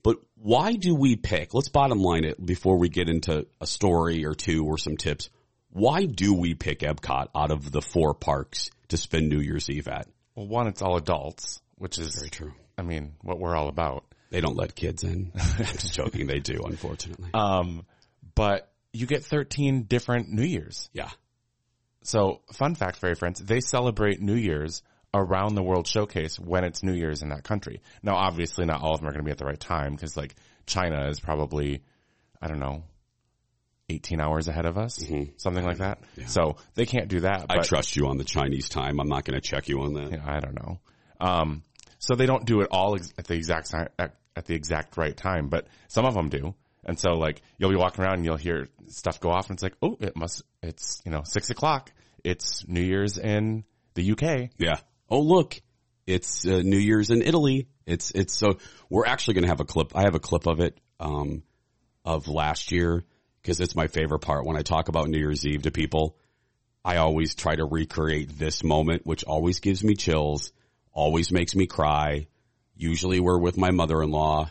but 0.02 0.16
why 0.34 0.72
do 0.74 0.94
we 0.94 1.16
pick? 1.16 1.54
Let's 1.54 1.70
bottom 1.70 1.98
line 2.00 2.24
it 2.24 2.44
before 2.44 2.76
we 2.78 2.90
get 2.90 3.08
into 3.08 3.46
a 3.60 3.66
story 3.66 4.26
or 4.26 4.34
two 4.34 4.66
or 4.66 4.76
some 4.76 4.96
tips. 4.98 5.30
Why 5.70 6.04
do 6.04 6.34
we 6.34 6.54
pick 6.54 6.80
Epcot 6.80 7.28
out 7.34 7.50
of 7.52 7.70
the 7.72 7.80
four 7.80 8.12
parks 8.12 8.70
to 8.88 8.96
spend 8.98 9.28
New 9.28 9.40
Year's 9.40 9.70
Eve 9.70 9.88
at? 9.88 10.08
Well, 10.34 10.46
one, 10.46 10.66
it's 10.66 10.82
all 10.82 10.96
adults, 10.96 11.60
which 11.76 11.98
is, 11.98 12.14
Very 12.16 12.28
true. 12.30 12.52
I 12.76 12.82
mean, 12.82 13.14
what 13.22 13.38
we're 13.38 13.56
all 13.56 13.68
about. 13.68 14.04
They 14.30 14.40
don't 14.40 14.56
let 14.56 14.74
kids 14.74 15.04
in. 15.04 15.32
I'm 15.34 15.64
just 15.64 15.94
joking. 15.94 16.26
They 16.26 16.38
do, 16.40 16.62
unfortunately. 16.64 17.30
Um, 17.34 17.86
but 18.34 18.70
you 18.92 19.06
get 19.06 19.24
13 19.24 19.84
different 19.84 20.28
New 20.30 20.44
Year's. 20.44 20.90
yeah. 20.92 21.10
So, 22.02 22.40
fun 22.52 22.74
fact, 22.74 22.96
fairy 22.96 23.14
friends, 23.14 23.40
they 23.40 23.60
celebrate 23.60 24.20
New 24.20 24.34
Year's 24.34 24.82
around 25.12 25.54
the 25.54 25.62
World 25.62 25.86
Showcase 25.86 26.38
when 26.38 26.64
it's 26.64 26.82
New 26.82 26.94
Year's 26.94 27.22
in 27.22 27.28
that 27.30 27.44
country. 27.44 27.82
Now, 28.02 28.16
obviously, 28.16 28.64
not 28.64 28.80
all 28.82 28.94
of 28.94 29.00
them 29.00 29.08
are 29.08 29.12
going 29.12 29.22
to 29.22 29.26
be 29.26 29.32
at 29.32 29.38
the 29.38 29.44
right 29.44 29.60
time 29.60 29.94
because, 29.94 30.16
like, 30.16 30.34
China 30.66 31.08
is 31.08 31.20
probably, 31.20 31.82
I 32.40 32.48
don't 32.48 32.60
know, 32.60 32.84
18 33.90 34.20
hours 34.20 34.48
ahead 34.48 34.66
of 34.66 34.78
us, 34.78 34.98
something 35.36 35.64
like 35.64 35.78
that. 35.78 35.98
So 36.26 36.56
they 36.74 36.86
can't 36.86 37.08
do 37.08 37.20
that. 37.20 37.46
I 37.50 37.56
trust 37.68 37.96
you 37.96 38.06
on 38.06 38.16
the 38.18 38.24
Chinese 38.24 38.68
time. 38.68 39.00
I'm 39.00 39.08
not 39.08 39.24
going 39.24 39.38
to 39.38 39.46
check 39.46 39.68
you 39.68 39.80
on 39.80 39.94
that. 39.94 40.12
Yeah, 40.12 40.24
I 40.24 40.38
don't 40.38 40.54
know. 40.54 40.80
Um, 41.20 41.64
so 41.98 42.14
they 42.14 42.26
don't 42.26 42.46
do 42.46 42.60
it 42.60 42.68
all 42.70 42.94
ex- 42.94 43.12
at 43.18 43.26
the 43.26 43.34
exact 43.34 43.70
time, 43.70 43.88
at, 43.98 44.14
at 44.36 44.46
the 44.46 44.54
exact 44.54 44.96
right 44.96 45.16
time, 45.16 45.48
but 45.48 45.66
some 45.88 46.06
of 46.06 46.14
them 46.14 46.28
do. 46.28 46.54
And 46.84 46.98
so 46.98 47.12
like 47.12 47.42
you'll 47.58 47.70
be 47.70 47.76
walking 47.76 48.04
around 48.04 48.14
and 48.14 48.24
you'll 48.24 48.36
hear 48.36 48.68
stuff 48.88 49.20
go 49.20 49.30
off 49.30 49.48
and 49.48 49.56
it's 49.56 49.62
like, 49.62 49.76
oh, 49.82 49.96
it 50.00 50.16
must, 50.16 50.42
it's, 50.62 51.00
you 51.04 51.10
know, 51.10 51.22
six 51.24 51.50
o'clock. 51.50 51.92
It's 52.24 52.66
New 52.66 52.82
Year's 52.82 53.18
in 53.18 53.64
the 53.94 54.12
UK. 54.12 54.50
Yeah. 54.58 54.78
Oh, 55.08 55.20
look, 55.20 55.60
it's 56.06 56.46
uh, 56.46 56.62
New 56.62 56.78
Year's 56.78 57.10
in 57.10 57.22
Italy. 57.22 57.68
It's 57.86 58.10
it's 58.12 58.36
so 58.36 58.58
we're 58.88 59.06
actually 59.06 59.34
going 59.34 59.44
to 59.44 59.48
have 59.48 59.60
a 59.60 59.64
clip. 59.64 59.96
I 59.96 60.02
have 60.02 60.14
a 60.14 60.20
clip 60.20 60.46
of 60.46 60.60
it 60.60 60.78
um, 60.98 61.42
of 62.04 62.28
last 62.28 62.72
year 62.72 63.04
because 63.42 63.60
it's 63.60 63.74
my 63.74 63.86
favorite 63.86 64.20
part 64.20 64.44
when 64.44 64.56
I 64.56 64.62
talk 64.62 64.88
about 64.88 65.08
New 65.08 65.18
Year's 65.18 65.46
Eve 65.46 65.62
to 65.62 65.70
people. 65.70 66.16
I 66.84 66.96
always 66.96 67.34
try 67.34 67.56
to 67.56 67.64
recreate 67.64 68.38
this 68.38 68.64
moment, 68.64 69.04
which 69.04 69.24
always 69.24 69.60
gives 69.60 69.84
me 69.84 69.94
chills, 69.94 70.52
always 70.92 71.30
makes 71.30 71.54
me 71.54 71.66
cry. 71.66 72.26
Usually, 72.76 73.20
we're 73.20 73.38
with 73.38 73.58
my 73.58 73.70
mother-in-law. 73.70 74.50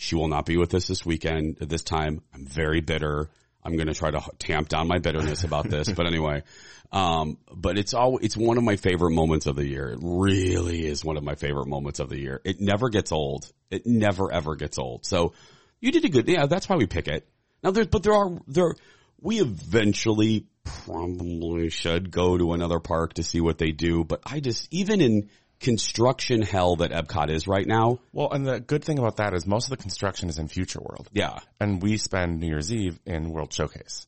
She 0.00 0.14
will 0.14 0.28
not 0.28 0.46
be 0.46 0.56
with 0.56 0.72
us 0.72 0.86
this 0.86 1.04
weekend. 1.04 1.58
At 1.60 1.68
this 1.68 1.82
time, 1.82 2.22
I'm 2.32 2.46
very 2.46 2.80
bitter. 2.80 3.28
I'm 3.62 3.76
going 3.76 3.88
to 3.88 3.92
try 3.92 4.10
to 4.10 4.22
tamp 4.38 4.70
down 4.70 4.88
my 4.88 4.98
bitterness 4.98 5.44
about 5.44 5.68
this, 5.68 5.92
but 5.92 6.06
anyway, 6.06 6.42
um, 6.90 7.36
but 7.54 7.76
it's 7.76 7.92
all, 7.92 8.16
it's 8.16 8.34
one 8.34 8.56
of 8.56 8.64
my 8.64 8.76
favorite 8.76 9.10
moments 9.10 9.44
of 9.44 9.56
the 9.56 9.66
year. 9.66 9.88
It 9.88 9.98
really 10.00 10.86
is 10.86 11.04
one 11.04 11.18
of 11.18 11.22
my 11.22 11.34
favorite 11.34 11.66
moments 11.66 12.00
of 12.00 12.08
the 12.08 12.18
year. 12.18 12.40
It 12.44 12.62
never 12.62 12.88
gets 12.88 13.12
old. 13.12 13.52
It 13.70 13.86
never 13.86 14.32
ever 14.32 14.56
gets 14.56 14.78
old. 14.78 15.04
So 15.04 15.34
you 15.80 15.92
did 15.92 16.06
a 16.06 16.08
good, 16.08 16.26
yeah, 16.28 16.46
that's 16.46 16.66
why 16.66 16.76
we 16.76 16.86
pick 16.86 17.06
it. 17.06 17.28
Now 17.62 17.70
there's, 17.70 17.88
but 17.88 18.02
there 18.02 18.14
are, 18.14 18.30
there, 18.48 18.74
we 19.20 19.38
eventually 19.38 20.46
probably 20.64 21.68
should 21.68 22.10
go 22.10 22.38
to 22.38 22.54
another 22.54 22.80
park 22.80 23.12
to 23.14 23.22
see 23.22 23.42
what 23.42 23.58
they 23.58 23.72
do, 23.72 24.04
but 24.04 24.22
I 24.24 24.40
just, 24.40 24.66
even 24.72 25.02
in 25.02 25.28
construction 25.60 26.42
hell 26.42 26.76
that 26.76 26.90
Epcot 26.90 27.30
is 27.30 27.46
right 27.46 27.66
now, 27.66 27.98
Well, 28.12 28.30
and 28.32 28.46
the 28.46 28.60
good 28.60 28.82
thing 28.82 28.98
about 28.98 29.18
that 29.18 29.34
is 29.34 29.46
most 29.46 29.66
of 29.66 29.70
the 29.70 29.82
construction 29.82 30.28
is 30.28 30.38
in 30.38 30.48
Future 30.48 30.80
World. 30.80 31.08
yeah, 31.12 31.38
And 31.60 31.82
we 31.82 31.98
spend 31.98 32.40
New 32.40 32.48
Year's 32.48 32.72
Eve 32.72 32.98
in 33.06 33.30
World 33.30 33.52
Showcase. 33.52 34.06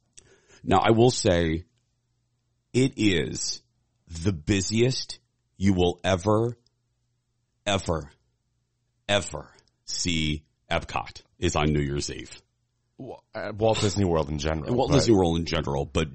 Now 0.65 0.79
I 0.79 0.91
will 0.91 1.11
say 1.11 1.65
it 2.73 2.93
is 2.97 3.63
the 4.09 4.33
busiest 4.33 5.19
you 5.59 5.75
will 5.75 6.01
ever, 6.03 6.57
ever, 7.67 8.11
ever 9.09 9.49
see 9.85 10.45
Epcot 10.71 11.23
is 11.39 11.55
on 11.55 11.73
New 11.73 11.83
Year's 11.83 12.11
Eve. 12.11 12.41
Walt 12.99 13.81
Disney 13.81 14.05
World 14.05 14.31
in 14.31 14.39
general. 14.39 14.75
Walt 14.75 14.93
Disney 14.93 15.15
World 15.15 15.39
in 15.39 15.45
general, 15.45 15.85
but 15.85 16.09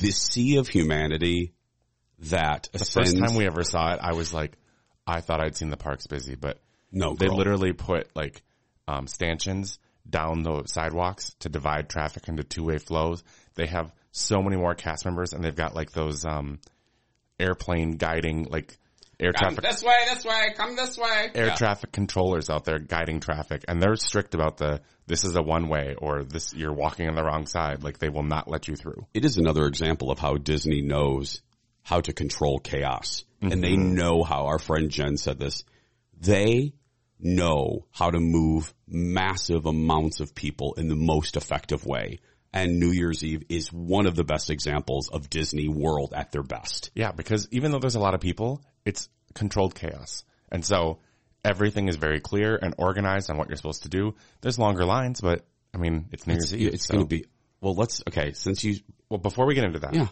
the 0.00 0.10
sea 0.10 0.56
of 0.58 0.68
humanity 0.68 1.54
that 2.30 2.68
The 2.72 2.80
ascends, 2.80 3.12
first 3.12 3.18
time 3.18 3.36
we 3.36 3.46
ever 3.46 3.64
saw 3.64 3.94
it, 3.94 4.00
I 4.02 4.14
was 4.14 4.32
like, 4.34 4.52
I 5.06 5.20
thought 5.20 5.40
I'd 5.40 5.56
seen 5.56 5.70
the 5.70 5.76
parks 5.76 6.06
busy, 6.06 6.34
but 6.34 6.60
no, 6.92 7.14
they 7.14 7.26
girl. 7.26 7.36
literally 7.36 7.72
put 7.72 8.08
like 8.14 8.42
um, 8.88 9.06
stanchions 9.06 9.78
down 10.08 10.42
the 10.42 10.64
sidewalks 10.66 11.34
to 11.40 11.48
divide 11.48 11.88
traffic 11.88 12.28
into 12.28 12.44
two-way 12.44 12.78
flows. 12.78 13.22
They 13.54 13.66
have 13.66 13.92
so 14.12 14.42
many 14.42 14.56
more 14.56 14.74
cast 14.74 15.04
members, 15.04 15.32
and 15.32 15.42
they've 15.42 15.54
got 15.56 15.74
like 15.74 15.92
those 15.92 16.24
um, 16.24 16.60
airplane 17.38 17.92
guiding, 17.92 18.44
like 18.44 18.76
air 19.20 19.32
Come 19.32 19.54
traffic 19.54 19.70
this 19.70 19.82
way, 19.82 19.96
this 20.12 20.24
way, 20.24 20.54
come 20.56 20.76
this 20.76 20.96
way. 20.98 21.30
air 21.34 21.46
Yeah. 21.46 21.54
traffic 21.54 21.92
controllers 21.92 22.50
out 22.50 22.64
there 22.64 22.78
guiding 22.78 23.20
traffic, 23.20 23.64
and 23.68 23.80
they're 23.82 23.96
strict 23.96 24.34
about 24.34 24.56
the 24.56 24.80
this 25.06 25.24
is 25.24 25.36
a 25.36 25.42
one 25.42 25.68
way 25.68 25.94
or 25.98 26.24
this 26.24 26.54
you're 26.54 26.72
walking 26.72 27.08
on 27.08 27.14
the 27.14 27.22
wrong 27.22 27.46
side. 27.46 27.82
Like 27.82 27.98
they 27.98 28.08
will 28.08 28.22
not 28.22 28.48
let 28.48 28.68
you 28.68 28.76
through. 28.76 29.06
it 29.14 29.24
is 29.24 29.36
another 29.36 29.66
example 29.66 30.10
of 30.10 30.18
how 30.18 30.34
Disney 30.34 30.80
knows 30.82 31.42
how 31.84 32.00
to 32.00 32.12
control 32.12 32.58
chaos. 32.58 33.24
And 33.40 33.62
they 33.62 33.74
mm-hmm. 33.74 33.94
know 33.94 34.22
how 34.22 34.46
our 34.46 34.58
friend 34.58 34.90
Jen 34.90 35.18
said 35.18 35.38
this. 35.38 35.64
They 36.18 36.72
know 37.20 37.86
how 37.92 38.10
to 38.10 38.18
move 38.18 38.72
massive 38.88 39.66
amounts 39.66 40.20
of 40.20 40.34
people 40.34 40.74
in 40.74 40.88
the 40.88 40.96
most 40.96 41.36
effective 41.36 41.84
way. 41.84 42.20
And 42.52 42.78
New 42.78 42.90
Year's 42.90 43.22
Eve 43.22 43.42
is 43.48 43.72
one 43.72 44.06
of 44.06 44.14
the 44.14 44.24
best 44.24 44.48
examples 44.48 45.10
of 45.10 45.28
Disney 45.28 45.68
World 45.68 46.14
at 46.16 46.32
their 46.32 46.42
best. 46.42 46.90
Yeah, 46.94 47.12
because 47.12 47.48
even 47.50 47.72
though 47.72 47.80
there's 47.80 47.96
a 47.96 48.00
lot 48.00 48.14
of 48.14 48.20
people, 48.20 48.62
it's 48.84 49.08
controlled 49.34 49.74
chaos. 49.74 50.24
And 50.50 50.64
so 50.64 51.00
everything 51.44 51.88
is 51.88 51.96
very 51.96 52.20
clear 52.20 52.56
and 52.56 52.74
organized 52.78 53.28
on 53.28 53.36
what 53.36 53.48
you're 53.48 53.56
supposed 53.56 53.82
to 53.82 53.88
do. 53.88 54.14
There's 54.40 54.58
longer 54.58 54.84
lines, 54.84 55.20
but 55.20 55.44
I 55.74 55.78
mean, 55.78 56.06
it's 56.12 56.26
New 56.26 56.34
Year's 56.34 56.54
Eve. 56.54 56.74
It's 56.74 56.86
so- 56.86 56.94
going 56.94 57.04
to 57.04 57.08
be, 57.08 57.26
well, 57.60 57.74
let's, 57.74 58.02
okay, 58.08 58.32
since 58.32 58.62
you, 58.64 58.76
Well, 59.08 59.18
before 59.18 59.46
we 59.46 59.54
get 59.54 59.64
into 59.64 59.80
that, 59.80 59.94
Yeah. 59.94 60.08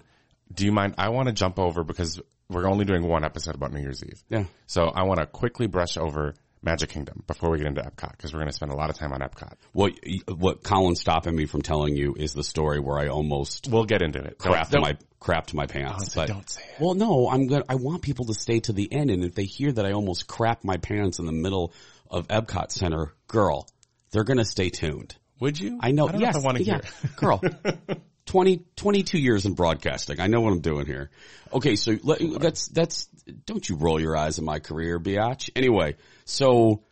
Do 0.52 0.64
you 0.64 0.72
mind? 0.72 0.94
I 0.98 1.10
want 1.10 1.28
to 1.28 1.32
jump 1.32 1.58
over 1.58 1.84
because 1.84 2.20
we're 2.48 2.66
only 2.66 2.84
doing 2.84 3.06
one 3.06 3.24
episode 3.24 3.54
about 3.54 3.72
New 3.72 3.80
Year's 3.80 4.02
Eve. 4.04 4.22
Yeah. 4.28 4.44
So 4.66 4.84
I 4.86 5.04
want 5.04 5.20
to 5.20 5.26
quickly 5.26 5.66
brush 5.66 5.96
over 5.96 6.34
Magic 6.62 6.90
Kingdom 6.90 7.24
before 7.26 7.50
we 7.50 7.58
get 7.58 7.66
into 7.66 7.80
Epcot 7.82 8.12
because 8.12 8.32
we're 8.32 8.38
going 8.38 8.50
to 8.50 8.54
spend 8.54 8.70
a 8.72 8.76
lot 8.76 8.90
of 8.90 8.96
time 8.96 9.12
on 9.12 9.20
Epcot. 9.20 9.54
what, 9.72 9.94
what 10.28 10.62
Colin's 10.62 11.00
stopping 11.00 11.34
me 11.34 11.46
from 11.46 11.62
telling 11.62 11.96
you 11.96 12.14
is 12.16 12.34
the 12.34 12.44
story 12.44 12.78
where 12.78 12.98
I 12.98 13.08
almost 13.08 13.68
We'll 13.68 13.84
get 13.84 14.02
into 14.02 14.20
it. 14.20 14.38
crapped 14.38 14.70
Don't- 14.70 14.82
my, 14.82 14.96
crapped 15.20 15.54
my 15.54 15.66
pants. 15.66 16.14
Don't 16.14 16.26
say- 16.28 16.32
don't 16.32 16.48
say 16.48 16.62
it. 16.62 16.80
Well, 16.80 16.94
no, 16.94 17.28
I'm 17.28 17.46
good. 17.46 17.64
I 17.68 17.74
want 17.76 18.02
people 18.02 18.26
to 18.26 18.34
stay 18.34 18.60
to 18.60 18.72
the 18.72 18.92
end. 18.92 19.10
And 19.10 19.24
if 19.24 19.34
they 19.34 19.44
hear 19.44 19.72
that 19.72 19.84
I 19.86 19.92
almost 19.92 20.26
crap 20.26 20.62
my 20.64 20.76
pants 20.76 21.18
in 21.18 21.26
the 21.26 21.32
middle 21.32 21.72
of 22.10 22.28
Epcot 22.28 22.70
Center, 22.70 23.12
girl, 23.26 23.68
they're 24.12 24.24
going 24.24 24.38
to 24.38 24.44
stay 24.44 24.68
tuned. 24.68 25.16
Would 25.40 25.58
you? 25.58 25.78
I 25.82 25.90
know. 25.90 26.06
I 26.08 26.12
don't 26.12 26.20
yes. 26.20 26.34
know 26.34 26.38
if 26.40 26.44
I 26.44 26.46
want 26.46 26.58
to 26.58 26.64
yeah. 26.64 26.80
hear. 26.82 27.10
Girl. 27.16 27.40
20, 28.26 28.64
22 28.76 29.18
years 29.18 29.46
in 29.46 29.54
broadcasting. 29.54 30.20
I 30.20 30.26
know 30.26 30.40
what 30.40 30.52
I'm 30.52 30.60
doing 30.60 30.86
here. 30.86 31.10
Okay. 31.52 31.76
So 31.76 31.98
let, 32.02 32.20
that's, 32.40 32.68
that's, 32.68 33.06
don't 33.46 33.68
you 33.68 33.76
roll 33.76 34.00
your 34.00 34.16
eyes 34.16 34.38
at 34.38 34.44
my 34.44 34.58
career, 34.58 34.98
biatch. 35.00 35.50
Anyway, 35.56 35.96
so 36.24 36.82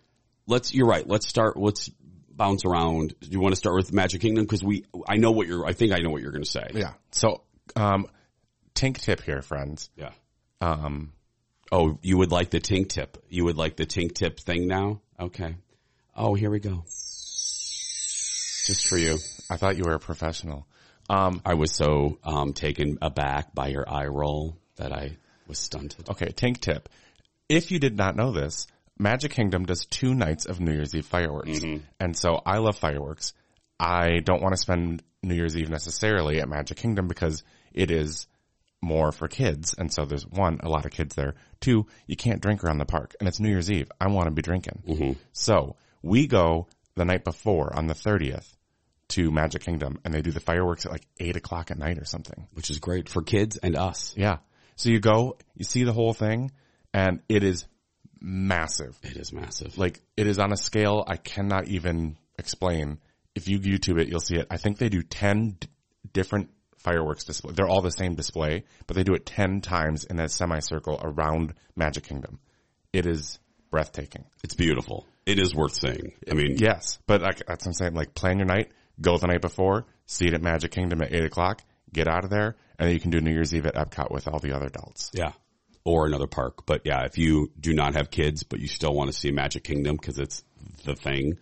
let's, 0.47 0.75
you're 0.75 0.89
right. 0.89 1.07
Let's 1.07 1.29
start, 1.29 1.57
let's 1.57 1.91
bounce 2.31 2.65
around. 2.65 3.15
Do 3.21 3.29
you 3.29 3.41
want 3.41 3.53
to 3.53 3.57
start 3.57 3.77
with 3.77 3.93
Magic 3.93 4.21
Kingdom? 4.21 4.47
Cause 4.47 4.63
we, 4.63 4.85
I 5.09 5.17
know 5.17 5.31
what 5.31 5.47
you're, 5.47 5.67
I 5.67 5.73
think 5.73 5.93
I 5.93 5.99
know 5.99 6.11
what 6.11 6.23
you're 6.23 6.33
going 6.33 6.45
to 6.45 6.51
say. 6.51 6.69
Yeah. 6.75 6.95
So, 7.13 7.43
um, 7.77 8.07
tink 8.75 8.99
tip 8.99 9.23
here, 9.23 9.43
friends. 9.43 9.91
Yeah. 9.97 10.11
Um, 10.61 11.13
Oh, 11.73 11.99
you 12.03 12.19
would 12.19 12.33
like 12.33 12.51
the 12.51 12.61
tink 12.61 12.89
tip. 12.89 13.23
You 13.29 13.45
would 13.45 13.57
like 13.57 13.77
the 13.77 13.87
tink 13.87 14.15
tip 14.15 14.41
thing 14.41 14.67
now? 14.67 15.01
Okay. 15.19 15.55
Oh, 16.17 16.35
here 16.35 16.51
we 16.51 16.59
go. 16.59 16.83
Just 18.67 18.89
for 18.89 18.99
you. 18.99 19.19
I 19.49 19.57
thought 19.57 19.77
you 19.77 19.85
were 19.85 19.95
a 19.95 20.01
professional. 20.01 20.67
Um, 21.11 21.43
I 21.45 21.55
was 21.55 21.73
so 21.75 22.21
um, 22.23 22.53
taken 22.53 22.99
aback 23.03 23.53
by 23.53 23.67
your 23.67 23.89
eye 23.89 24.07
roll 24.07 24.57
that 24.77 24.93
I 24.93 25.17
was 25.49 25.59
stunted. 25.59 26.09
okay, 26.09 26.29
tank 26.29 26.61
tip. 26.61 26.89
If 27.49 27.73
you 27.73 27.81
did 27.81 27.97
not 27.97 28.15
know 28.15 28.31
this, 28.31 28.69
Magic 28.97 29.33
Kingdom 29.33 29.67
does 29.67 29.87
two 29.87 30.15
nights 30.15 30.47
of 30.47 30.61
New 30.61 30.73
Year's 30.73 30.95
Eve 30.95 31.05
fireworks. 31.05 31.59
And 31.99 32.17
so 32.17 32.41
I 32.47 32.59
love 32.59 32.77
fireworks. 32.77 33.33
I 33.81 34.21
don't 34.21 34.41
want 34.41 34.53
to 34.53 34.61
spend 34.61 35.03
New 35.21 35.35
Year's 35.35 35.57
Eve 35.57 35.69
necessarily 35.69 36.41
at 36.41 36.49
Magic 36.49 36.77
Kingdom 36.77 37.09
because 37.09 37.43
it 37.73 37.91
is 37.91 38.29
more 38.81 39.11
for 39.11 39.27
kids. 39.27 39.75
And 39.77 39.93
so 39.93 40.05
there's 40.05 40.25
one, 40.25 40.61
a 40.63 40.69
lot 40.69 40.85
of 40.85 40.93
kids 40.93 41.17
there. 41.17 41.35
Two, 41.59 41.87
you 42.07 42.15
can't 42.15 42.41
drink 42.41 42.63
around 42.63 42.79
the 42.79 42.85
park 42.87 43.17
and 43.19 43.29
it's 43.29 43.41
New 43.41 43.49
Year's 43.49 43.71
Eve. 43.71 43.91
I 44.01 44.07
want 44.07 44.27
to 44.29 44.31
be 44.31 44.43
drinking. 44.43 44.83
So 45.33 45.75
we 46.03 46.29
go 46.29 46.69
the 46.95 47.05
night 47.05 47.25
before 47.25 47.75
on 47.75 47.89
the 47.89 47.95
30th 47.95 48.47
to 49.11 49.31
Magic 49.31 49.63
Kingdom 49.63 49.99
and 50.05 50.13
they 50.15 50.23
do 50.23 50.31
the 50.31 50.41
fireworks 50.41 50.87
at 50.87 50.93
like 50.93 51.07
eight 51.19 51.37
o'clock 51.37 51.71
at 51.71 51.79
night 51.79 51.99
or 51.99 52.05
something. 52.05 52.47
which 52.55 52.71
is 52.71 52.79
great 52.79 53.09
for 53.09 53.23
kids 53.23 53.57
and 53.57 53.77
us. 53.77 54.15
Yeah. 54.17 54.39
So 54.77 54.89
you 54.91 55.01
go, 55.01 55.37
you 55.55 55.65
see 55.65 55.85
the 55.85 55.93
whole 55.93 56.15
thing 56.15 56.53
and 56.95 57.21
it 57.29 57.45
is 57.45 57.67
massive. 58.21 58.99
It 59.03 59.17
is 59.17 59.33
massive. 59.33 59.79
Like 59.79 60.01
it 60.17 60.27
is 60.27 60.39
on 60.39 60.53
a 60.53 60.57
scale 60.57 61.05
I 61.07 61.17
cannot 61.17 61.69
even 61.69 62.17
explain. 62.39 62.99
If 63.35 63.49
you 63.49 63.59
YouTube 63.61 64.01
it, 64.01 64.09
you'll 64.09 64.21
see 64.21 64.37
it. 64.37 64.47
I 64.51 64.57
think 64.57 64.79
they 64.79 64.89
do 64.89 65.03
10 65.03 65.57
d- 65.61 65.69
different 66.13 66.51
fireworks 66.79 67.25
display. 67.25 67.53
They're 67.55 67.69
all 67.69 67.83
the 67.83 67.91
same 67.91 68.15
display, 68.15 68.65
but 68.87 68.97
they 68.97 69.05
do 69.05 69.15
it 69.15 69.27
10 69.27 69.61
times 69.61 70.05
in 70.05 70.19
a 70.19 70.29
semicircle 70.29 71.01
around 71.03 71.55
Magic 71.77 72.05
Kingdom. 72.05 72.41
It 72.93 73.07
is 73.07 73.39
breathtaking. 73.71 74.25
It's 74.43 74.55
beautiful. 74.55 75.07
It 75.27 75.39
is 75.39 75.55
worth 75.55 75.75
seeing. 75.75 76.13
I 76.29 76.35
mean, 76.35 76.57
Yes, 76.59 76.99
but 77.07 77.23
like, 77.23 77.39
that's 77.47 77.65
what 77.65 77.67
I'm 77.67 77.73
saying. 77.75 77.95
Like 77.95 78.15
plan 78.15 78.39
your 78.39 78.47
night, 78.47 78.73
go 79.01 79.19
the 79.19 79.27
night 79.27 79.41
before, 79.41 79.87
see 80.07 80.27
it 80.27 80.35
at 80.35 80.43
Magic 80.43 80.71
Kingdom 80.71 81.03
at 81.03 81.13
eight 81.13 81.25
o'clock, 81.25 81.63
get 81.93 82.09
out 82.09 82.25
of 82.25 82.31
there, 82.31 82.57
and 82.79 82.89
then 82.89 82.95
you 82.95 83.01
can 83.01 83.11
do 83.11 83.21
New 83.21 83.33
Year's 83.33 83.55
Eve 83.55 83.67
at 83.67 83.75
Epcot 83.75 84.11
with 84.11 84.29
all 84.29 84.39
the 84.39 84.55
other 84.55 84.67
adults. 84.67 85.11
yeah. 85.15 85.33
Or 85.83 86.07
another 86.07 86.27
park. 86.27 86.67
But 86.67 86.83
yeah, 86.85 87.05
if 87.07 87.17
you 87.17 87.51
do 87.59 87.73
not 87.73 87.95
have 87.95 88.11
kids, 88.11 88.43
but 88.43 88.61
you 88.61 88.69
still 88.69 88.93
want 88.93 89.11
to 89.11 89.17
see 89.19 89.31
Magic 89.31 89.65
Kingdom 89.65 89.97
because 89.97 90.19
it's 90.19 90.45
the 90.85 90.95
thing, 90.95 91.39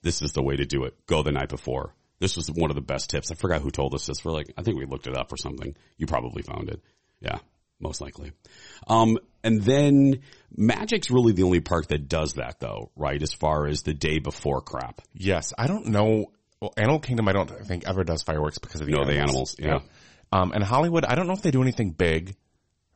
this 0.00 0.22
is 0.22 0.32
the 0.32 0.42
way 0.42 0.56
to 0.56 0.64
do 0.64 0.84
it. 0.84 0.94
Go 1.06 1.22
the 1.22 1.32
night 1.32 1.50
before. 1.50 1.94
This 2.18 2.36
was 2.36 2.50
one 2.50 2.70
of 2.70 2.76
the 2.76 2.80
best 2.82 3.10
tips. 3.10 3.30
I 3.30 3.34
forgot 3.34 3.60
who 3.60 3.70
told 3.70 3.94
us 3.94 4.06
this. 4.06 4.24
We're 4.24 4.32
like, 4.32 4.52
I 4.56 4.62
think 4.62 4.78
we 4.78 4.86
looked 4.86 5.06
it 5.06 5.14
up 5.16 5.30
or 5.30 5.36
something. 5.36 5.76
You 5.98 6.06
probably 6.06 6.42
found 6.42 6.70
it. 6.70 6.80
Yeah, 7.20 7.38
most 7.78 8.00
likely. 8.00 8.32
Um, 8.86 9.18
and 9.42 9.60
then 9.60 10.22
Magic's 10.56 11.10
really 11.10 11.32
the 11.32 11.42
only 11.42 11.60
park 11.60 11.88
that 11.88 12.08
does 12.08 12.34
that 12.34 12.60
though, 12.60 12.90
right? 12.96 13.20
As 13.22 13.34
far 13.34 13.66
as 13.66 13.82
the 13.82 13.92
day 13.92 14.18
before 14.18 14.62
crap. 14.62 15.02
Yes, 15.12 15.52
I 15.58 15.66
don't 15.66 15.88
know. 15.88 16.32
Well, 16.60 16.72
Animal 16.76 17.00
Kingdom, 17.00 17.28
I 17.28 17.32
don't 17.32 17.50
think 17.66 17.86
ever 17.86 18.04
does 18.04 18.22
fireworks 18.22 18.58
because 18.58 18.80
of 18.80 18.86
the 18.86 18.92
No, 18.94 19.02
animals. 19.02 19.54
the 19.56 19.64
animals, 19.64 19.82
yeah. 19.92 20.38
Um, 20.40 20.52
and 20.52 20.64
Hollywood, 20.64 21.04
I 21.04 21.14
don't 21.14 21.26
know 21.26 21.32
if 21.34 21.42
they 21.42 21.50
do 21.50 21.62
anything 21.62 21.90
big 21.90 22.36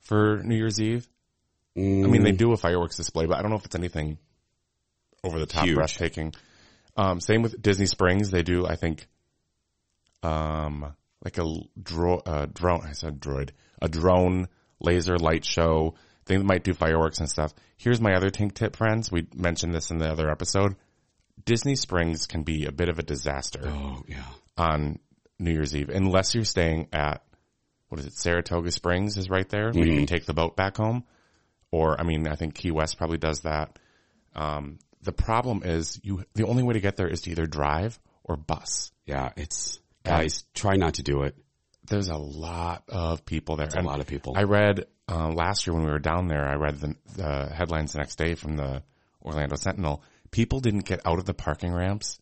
for 0.00 0.42
New 0.42 0.56
Year's 0.56 0.80
Eve. 0.80 1.06
I 1.76 1.80
mean, 1.80 2.06
Mm. 2.22 2.24
they 2.24 2.32
do 2.32 2.52
a 2.52 2.56
fireworks 2.56 2.96
display, 2.96 3.26
but 3.26 3.38
I 3.38 3.42
don't 3.42 3.50
know 3.50 3.56
if 3.58 3.64
it's 3.64 3.76
anything 3.76 4.18
over 5.22 5.38
the 5.38 5.46
top, 5.46 5.64
Huge. 5.66 5.76
breathtaking. 5.76 6.32
Um, 6.96 7.20
same 7.20 7.42
with 7.42 7.60
Disney 7.62 7.86
Springs. 7.86 8.30
They 8.30 8.42
do, 8.42 8.66
I 8.66 8.74
think, 8.76 9.06
um, 10.22 10.94
like 11.24 11.38
a 11.38 11.44
dro- 11.80 12.22
uh, 12.24 12.46
drone. 12.52 12.82
I 12.84 12.92
said 12.92 13.20
droid, 13.20 13.50
a 13.80 13.88
drone 13.88 14.48
laser 14.80 15.18
light 15.18 15.44
show. 15.44 15.94
They 16.24 16.38
might 16.38 16.64
do 16.64 16.74
fireworks 16.74 17.18
and 17.20 17.28
stuff. 17.28 17.52
Here's 17.76 18.00
my 18.00 18.14
other 18.14 18.30
tink 18.30 18.54
tip, 18.54 18.76
friends. 18.76 19.10
We 19.12 19.26
mentioned 19.34 19.74
this 19.74 19.90
in 19.90 19.98
the 19.98 20.10
other 20.10 20.30
episode. 20.30 20.76
Disney 21.44 21.76
Springs 21.76 22.26
can 22.26 22.42
be 22.42 22.66
a 22.66 22.72
bit 22.72 22.88
of 22.88 22.98
a 22.98 23.02
disaster 23.02 23.62
Oh 23.64 24.02
yeah. 24.08 24.22
on 24.56 24.98
New 25.38 25.52
Year's 25.52 25.74
Eve 25.74 25.88
unless 25.90 26.34
you're 26.34 26.44
staying 26.44 26.88
at 26.92 27.22
what 27.88 28.00
is 28.00 28.06
it? 28.06 28.12
Saratoga 28.14 28.70
Springs 28.70 29.16
is 29.16 29.30
right 29.30 29.48
there. 29.48 29.70
Where 29.72 29.86
you 29.86 29.96
can 29.96 30.06
take 30.06 30.26
the 30.26 30.34
boat 30.34 30.56
back 30.56 30.76
home. 30.76 31.04
Or 31.70 31.98
I 31.98 32.04
mean, 32.04 32.28
I 32.28 32.34
think 32.34 32.54
Key 32.54 32.70
West 32.70 32.98
probably 32.98 33.18
does 33.18 33.40
that. 33.40 33.78
Um, 34.34 34.78
the 35.02 35.12
problem 35.12 35.62
is 35.64 35.98
you. 36.02 36.22
The 36.34 36.46
only 36.46 36.62
way 36.62 36.74
to 36.74 36.80
get 36.80 36.96
there 36.96 37.08
is 37.08 37.22
to 37.22 37.30
either 37.30 37.46
drive 37.46 37.98
or 38.24 38.36
bus. 38.36 38.92
Yeah, 39.06 39.32
it's 39.36 39.80
guys 40.04 40.44
try 40.54 40.76
not 40.76 40.94
to 40.94 41.02
do 41.02 41.22
it. 41.22 41.34
There's 41.88 42.08
a 42.08 42.16
lot 42.16 42.84
of 42.88 43.24
people 43.24 43.56
there. 43.56 43.68
a 43.74 43.82
lot 43.82 44.00
of 44.00 44.06
people. 44.06 44.34
I 44.36 44.42
read 44.42 44.84
uh, 45.10 45.28
last 45.30 45.66
year 45.66 45.74
when 45.74 45.84
we 45.84 45.90
were 45.90 45.98
down 45.98 46.26
there. 46.28 46.46
I 46.46 46.54
read 46.56 46.78
the, 46.80 46.94
the 47.16 47.46
headlines 47.54 47.92
the 47.92 47.98
next 47.98 48.16
day 48.16 48.34
from 48.34 48.56
the 48.56 48.82
Orlando 49.24 49.56
Sentinel. 49.56 50.02
People 50.30 50.60
didn't 50.60 50.84
get 50.84 51.00
out 51.06 51.18
of 51.18 51.24
the 51.24 51.34
parking 51.34 51.72
ramps 51.72 52.18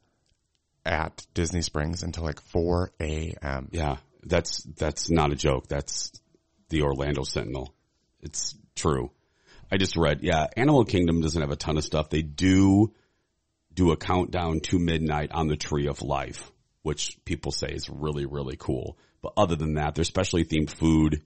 at 0.85 1.27
Disney 1.35 1.63
Springs 1.63 2.03
until 2.03 2.25
like 2.25 2.41
4 2.41 2.93
a.m. 3.01 3.69
Yeah, 3.73 3.97
that's 4.23 4.63
that's 4.63 5.11
not 5.11 5.33
a 5.33 5.37
joke. 5.37 5.69
That's 5.69 6.13
the 6.69 6.83
Orlando 6.83 7.25
Sentinel. 7.25 7.75
It's 8.23 8.55
true. 8.75 9.11
I 9.71 9.77
just 9.77 9.97
read. 9.97 10.21
Yeah, 10.23 10.47
Animal 10.57 10.85
Kingdom 10.85 11.21
doesn't 11.21 11.41
have 11.41 11.51
a 11.51 11.57
ton 11.57 11.77
of 11.77 11.85
stuff. 11.85 12.09
They 12.09 12.23
do 12.23 12.93
do 13.75 13.93
a 13.93 13.97
countdown 13.97 14.61
to 14.61 14.79
midnight 14.79 15.33
on 15.33 15.49
the 15.49 15.57
Tree 15.57 15.89
of 15.89 16.03
Life, 16.03 16.51
which 16.83 17.19
people 17.25 17.53
say 17.53 17.69
is 17.69 17.91
really 17.91 18.27
really 18.27 18.57
cool. 18.57 18.97
But 19.23 19.33
other 19.37 19.57
than 19.57 19.75
that, 19.75 19.95
there's 19.95 20.09
specially 20.09 20.45
themed 20.45 20.71
food 20.71 21.23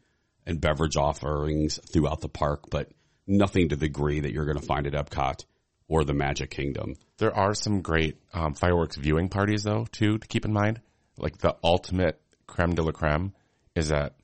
and 0.46 0.60
beverage 0.60 0.96
offerings 0.96 1.78
throughout 1.92 2.22
the 2.22 2.28
park, 2.28 2.64
but 2.70 2.90
nothing 3.26 3.68
to 3.68 3.76
the 3.76 3.86
degree 3.86 4.20
that 4.20 4.32
you're 4.32 4.46
going 4.46 4.58
to 4.58 4.66
find 4.66 4.86
at 4.86 4.94
Epcot 4.94 5.44
or 5.90 6.04
the 6.04 6.14
Magic 6.14 6.50
Kingdom. 6.50 6.94
There 7.18 7.36
are 7.36 7.52
some 7.52 7.82
great 7.82 8.16
um, 8.32 8.54
fireworks 8.54 8.96
viewing 8.96 9.28
parties 9.28 9.64
though 9.64 9.86
too 9.90 10.16
to 10.18 10.26
keep 10.28 10.44
in 10.46 10.52
mind. 10.52 10.80
Like 11.18 11.38
the 11.38 11.56
ultimate 11.64 12.18
creme 12.46 12.74
de 12.74 12.82
la 12.82 12.92
creme 12.92 13.34
is 13.74 13.90
at 13.92 14.14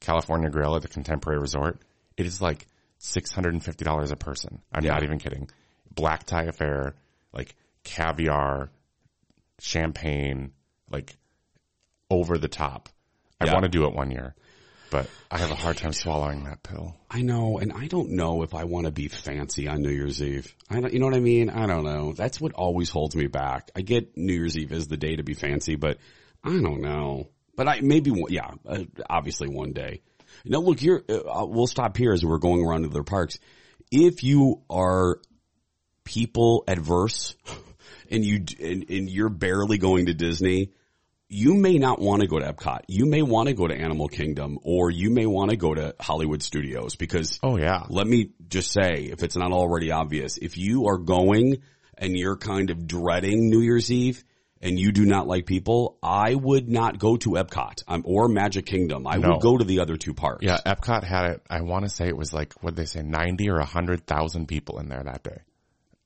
California 0.00 0.48
Grill 0.48 0.74
at 0.74 0.82
the 0.82 0.88
Contemporary 0.88 1.38
Resort. 1.38 1.78
It 2.16 2.24
is 2.26 2.40
like 2.40 2.66
six 2.98 3.30
hundred 3.32 3.52
and 3.52 3.62
fifty 3.64 3.84
dollars 3.84 4.10
a 4.10 4.16
person. 4.16 4.62
I'm 4.72 4.82
Yeah. 4.82 4.92
not 4.94 5.04
even 5.04 5.18
kidding. 5.18 5.48
Black 5.94 6.24
tie 6.24 6.44
affair, 6.44 6.94
like 7.34 7.54
caviar, 7.84 8.70
champagne, 9.60 10.52
like 10.90 11.16
over 12.10 12.38
the 12.38 12.48
top. 12.48 12.88
I 13.40 13.46
Yeah. 13.46 13.52
want 13.52 13.64
to 13.64 13.68
do 13.68 13.84
it 13.86 13.94
one 13.94 14.10
year, 14.10 14.34
but 14.90 15.08
I 15.30 15.38
have 15.38 15.50
a 15.50 15.54
hard 15.54 15.76
time 15.76 15.92
swallowing 15.92 16.44
that 16.44 16.62
pill. 16.62 16.96
I 17.10 17.22
know, 17.22 17.58
and 17.58 17.72
I 17.72 17.86
don't 17.86 18.10
know 18.10 18.42
if 18.42 18.54
I 18.54 18.64
want 18.64 18.86
to 18.86 18.92
be 18.92 19.08
fancy 19.08 19.68
on 19.68 19.82
New 19.82 19.90
Year's 19.90 20.22
Eve. 20.22 20.54
I 20.68 20.80
don't, 20.80 20.92
you 20.92 20.98
know 20.98 21.06
what 21.06 21.14
I 21.14 21.20
mean? 21.20 21.50
I 21.50 21.66
don't 21.66 21.84
know. 21.84 22.12
That's 22.12 22.40
what 22.40 22.52
always 22.52 22.90
holds 22.90 23.14
me 23.14 23.26
back. 23.26 23.70
I 23.74 23.82
get 23.82 24.16
New 24.16 24.32
Year's 24.32 24.58
Eve 24.58 24.72
is 24.72 24.88
the 24.88 24.96
day 24.96 25.16
to 25.16 25.22
be 25.22 25.34
fancy, 25.34 25.76
but 25.76 25.98
I 26.42 26.50
don't 26.50 26.80
know. 26.80 27.28
But 27.56 27.68
I 27.68 27.80
maybe 27.80 28.12
yeah, 28.28 28.50
uh, 28.66 28.84
obviously 29.08 29.48
one 29.48 29.72
day. 29.72 30.02
Now 30.44 30.60
look, 30.60 30.80
here 30.80 31.02
uh, 31.08 31.46
we'll 31.46 31.66
stop 31.66 31.96
here 31.96 32.12
as 32.12 32.24
we're 32.24 32.38
going 32.38 32.64
around 32.64 32.82
to 32.82 32.88
other 32.88 33.02
parks. 33.02 33.38
If 33.90 34.22
you 34.22 34.62
are 34.70 35.20
people 36.04 36.64
adverse 36.66 37.36
and 38.10 38.24
you 38.24 38.44
and, 38.60 38.88
and 38.88 39.10
you're 39.10 39.28
barely 39.28 39.78
going 39.78 40.06
to 40.06 40.14
Disney, 40.14 40.72
you 41.32 41.54
may 41.54 41.78
not 41.78 42.00
want 42.00 42.22
to 42.22 42.26
go 42.28 42.40
to 42.40 42.52
Epcot. 42.52 42.80
You 42.88 43.06
may 43.06 43.22
want 43.22 43.48
to 43.48 43.54
go 43.54 43.68
to 43.68 43.74
Animal 43.74 44.08
Kingdom 44.08 44.58
or 44.64 44.90
you 44.90 45.10
may 45.10 45.26
want 45.26 45.50
to 45.52 45.56
go 45.56 45.72
to 45.72 45.94
Hollywood 46.00 46.42
Studios 46.42 46.96
because 46.96 47.38
Oh 47.42 47.56
yeah. 47.56 47.84
let 47.88 48.06
me 48.06 48.30
just 48.48 48.72
say, 48.72 49.04
if 49.04 49.22
it's 49.22 49.36
not 49.36 49.52
already 49.52 49.92
obvious, 49.92 50.38
if 50.38 50.58
you 50.58 50.88
are 50.88 50.98
going 50.98 51.58
and 51.96 52.16
you're 52.18 52.36
kind 52.36 52.70
of 52.70 52.86
dreading 52.86 53.48
New 53.48 53.60
Year's 53.60 53.92
Eve 53.92 54.24
and 54.60 54.78
you 54.78 54.90
do 54.90 55.04
not 55.06 55.28
like 55.28 55.46
people, 55.46 55.98
I 56.02 56.34
would 56.34 56.68
not 56.68 56.98
go 56.98 57.16
to 57.18 57.30
Epcot 57.30 57.84
um, 57.86 58.02
or 58.04 58.28
Magic 58.28 58.66
Kingdom. 58.66 59.06
I 59.06 59.16
No. 59.16 59.30
would 59.34 59.40
go 59.40 59.56
to 59.56 59.64
the 59.64 59.80
other 59.80 59.96
two 59.96 60.14
parks. 60.14 60.44
Yeah, 60.44 60.58
Epcot 60.66 61.04
had 61.04 61.30
it. 61.30 61.42
I 61.48 61.60
want 61.62 61.84
to 61.84 61.90
say 61.90 62.08
it 62.08 62.16
was 62.16 62.32
like 62.32 62.54
what 62.62 62.74
they 62.74 62.86
say, 62.86 63.02
ninety 63.02 63.48
or 63.50 63.60
hundred 63.60 64.04
thousand 64.06 64.46
people 64.48 64.80
in 64.80 64.88
there 64.88 65.04
that 65.04 65.22
day. 65.22 65.42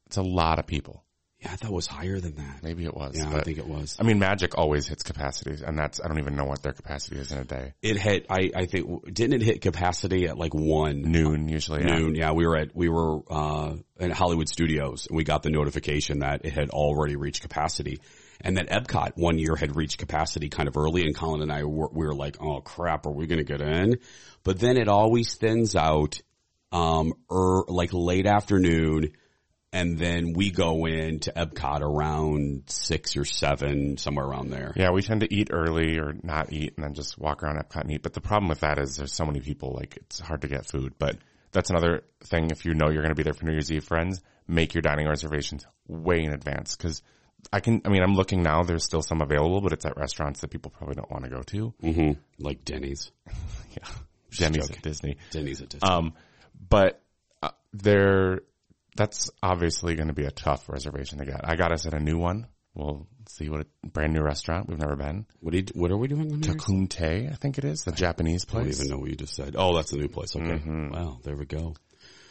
It's 0.06 0.18
a 0.18 0.22
lot 0.22 0.58
of 0.58 0.66
people. 0.66 1.03
Yeah, 1.44 1.52
I 1.52 1.56
thought 1.56 1.70
it 1.70 1.74
was 1.74 1.86
higher 1.86 2.18
than 2.20 2.36
that. 2.36 2.62
Maybe 2.62 2.84
it 2.84 2.94
was. 2.94 3.18
Yeah, 3.18 3.28
I 3.28 3.42
think 3.42 3.58
it 3.58 3.66
was. 3.66 3.96
I 4.00 4.02
mean, 4.02 4.18
Magic 4.18 4.56
always 4.56 4.86
hits 4.86 5.02
capacities, 5.02 5.60
and 5.60 5.78
that's 5.78 6.00
I 6.02 6.08
don't 6.08 6.18
even 6.18 6.36
know 6.36 6.46
what 6.46 6.62
their 6.62 6.72
capacity 6.72 7.18
is 7.18 7.30
in 7.32 7.38
a 7.38 7.44
day. 7.44 7.74
It 7.82 7.98
hit. 7.98 8.26
I 8.30 8.50
I 8.56 8.64
think 8.64 9.12
didn't 9.12 9.42
it 9.42 9.44
hit 9.44 9.60
capacity 9.60 10.26
at 10.26 10.38
like 10.38 10.54
one 10.54 11.02
Noon 11.02 11.48
usually. 11.48 11.82
yeah. 11.82 11.98
noon? 11.98 12.14
Yeah, 12.14 12.32
we 12.32 12.46
were 12.46 12.56
at 12.56 12.74
we 12.74 12.88
were 12.88 13.20
uh 13.30 13.74
at 14.00 14.10
Hollywood 14.12 14.48
Studios 14.48 15.06
and 15.06 15.16
we 15.16 15.24
got 15.24 15.42
the 15.42 15.50
notification 15.50 16.20
that 16.20 16.44
it 16.44 16.52
had 16.54 16.70
already 16.70 17.16
reached 17.16 17.42
capacity. 17.42 18.00
And 18.40 18.56
that 18.56 18.68
Epcot 18.68 19.12
one 19.16 19.38
year 19.38 19.54
had 19.54 19.76
reached 19.76 19.98
capacity 19.98 20.48
kind 20.48 20.68
of 20.68 20.76
early 20.76 21.02
and 21.02 21.14
Colin 21.14 21.42
and 21.42 21.52
I 21.52 21.64
were, 21.64 21.88
we 21.92 22.04
were 22.04 22.14
like, 22.14 22.36
oh 22.42 22.60
crap, 22.60 23.06
are 23.06 23.12
we 23.12 23.26
going 23.26 23.38
to 23.38 23.44
get 23.44 23.60
in? 23.60 23.98
But 24.42 24.58
then 24.58 24.76
it 24.76 24.88
always 24.88 25.34
thins 25.34 25.76
out, 25.76 26.20
um, 26.72 27.14
er, 27.30 27.62
like 27.68 27.90
late 27.92 28.26
afternoon. 28.26 29.12
And 29.74 29.98
then 29.98 30.32
we 30.34 30.50
go 30.52 30.86
into 30.86 31.32
Epcot 31.32 31.80
around 31.80 32.62
six 32.68 33.16
or 33.16 33.24
seven, 33.24 33.96
somewhere 33.98 34.24
around 34.24 34.50
there. 34.50 34.72
Yeah, 34.76 34.90
we 34.92 35.02
tend 35.02 35.20
to 35.22 35.34
eat 35.34 35.48
early 35.52 35.98
or 35.98 36.14
not 36.22 36.52
eat, 36.52 36.74
and 36.76 36.84
then 36.84 36.94
just 36.94 37.18
walk 37.18 37.42
around 37.42 37.58
Epcot 37.58 37.80
and 37.82 37.90
eat. 37.90 38.02
But 38.02 38.12
the 38.14 38.20
problem 38.20 38.48
with 38.48 38.60
that 38.60 38.78
is 38.78 38.96
there's 38.96 39.12
so 39.12 39.24
many 39.26 39.40
people, 39.40 39.72
like 39.76 39.96
it's 39.96 40.20
hard 40.20 40.42
to 40.42 40.48
get 40.48 40.64
food. 40.66 40.94
But 40.98 41.16
that's 41.50 41.70
another 41.70 42.04
thing. 42.22 42.50
If 42.50 42.64
you 42.64 42.74
know 42.74 42.88
you're 42.88 43.02
going 43.02 43.14
to 43.14 43.16
be 43.16 43.24
there 43.24 43.34
for 43.34 43.44
New 43.46 43.52
Year's 43.52 43.72
Eve, 43.72 43.82
friends, 43.84 44.22
make 44.46 44.74
your 44.74 44.82
dining 44.82 45.08
reservations 45.08 45.66
way 45.88 46.22
in 46.22 46.32
advance 46.32 46.76
because 46.76 47.02
I 47.52 47.58
can. 47.60 47.82
I 47.84 47.88
mean, 47.88 48.02
I'm 48.04 48.14
looking 48.14 48.42
now. 48.44 48.62
There's 48.62 48.84
still 48.84 49.02
some 49.02 49.20
available, 49.20 49.60
but 49.60 49.72
it's 49.72 49.84
at 49.84 49.96
restaurants 49.96 50.40
that 50.40 50.48
people 50.50 50.70
probably 50.70 50.94
don't 50.94 51.10
want 51.10 51.24
to 51.24 51.30
go 51.30 51.42
to. 51.42 51.74
hmm 51.80 52.12
Like 52.38 52.64
Denny's. 52.64 53.10
Yeah, 54.36 54.50
joking. 54.50 54.76
at 54.76 54.82
Disney. 54.82 55.16
Denny's 55.30 55.60
at 55.62 55.68
Disney. 55.68 55.88
Um, 55.88 56.14
but 56.68 57.00
uh, 57.42 57.50
there, 57.72 58.40
that's 58.94 59.30
obviously 59.42 59.94
going 59.96 60.08
to 60.08 60.14
be 60.14 60.24
a 60.24 60.30
tough 60.30 60.68
reservation 60.68 61.18
to 61.18 61.24
get. 61.24 61.40
I 61.42 61.56
got 61.56 61.72
us 61.72 61.86
at 61.86 61.94
a 61.94 62.00
new 62.00 62.18
one. 62.18 62.46
We'll 62.74 63.06
see 63.28 63.48
what 63.48 63.60
a 63.60 63.86
brand 63.86 64.14
new 64.14 64.22
restaurant 64.22 64.68
we've 64.68 64.78
never 64.78 64.96
been. 64.96 65.26
what, 65.40 65.52
do 65.52 65.58
you, 65.58 65.64
what 65.74 65.90
are 65.90 65.96
we 65.96 66.08
doing? 66.08 66.40
Takumi-Tei, 66.40 67.28
I 67.28 67.34
think 67.34 67.58
it 67.58 67.64
is 67.64 67.84
the 67.84 67.92
Japanese 67.92 68.44
place. 68.44 68.62
I 68.62 68.64
don't 68.64 68.86
even 68.86 68.88
know 68.88 69.00
what 69.00 69.10
you 69.10 69.16
just 69.16 69.34
said. 69.34 69.54
Oh, 69.56 69.76
that's 69.76 69.92
a 69.92 69.96
new 69.96 70.08
place. 70.08 70.34
Okay. 70.34 70.44
Mm-hmm. 70.44 70.90
Wow, 70.90 71.18
there 71.22 71.36
we 71.36 71.44
go. 71.44 71.74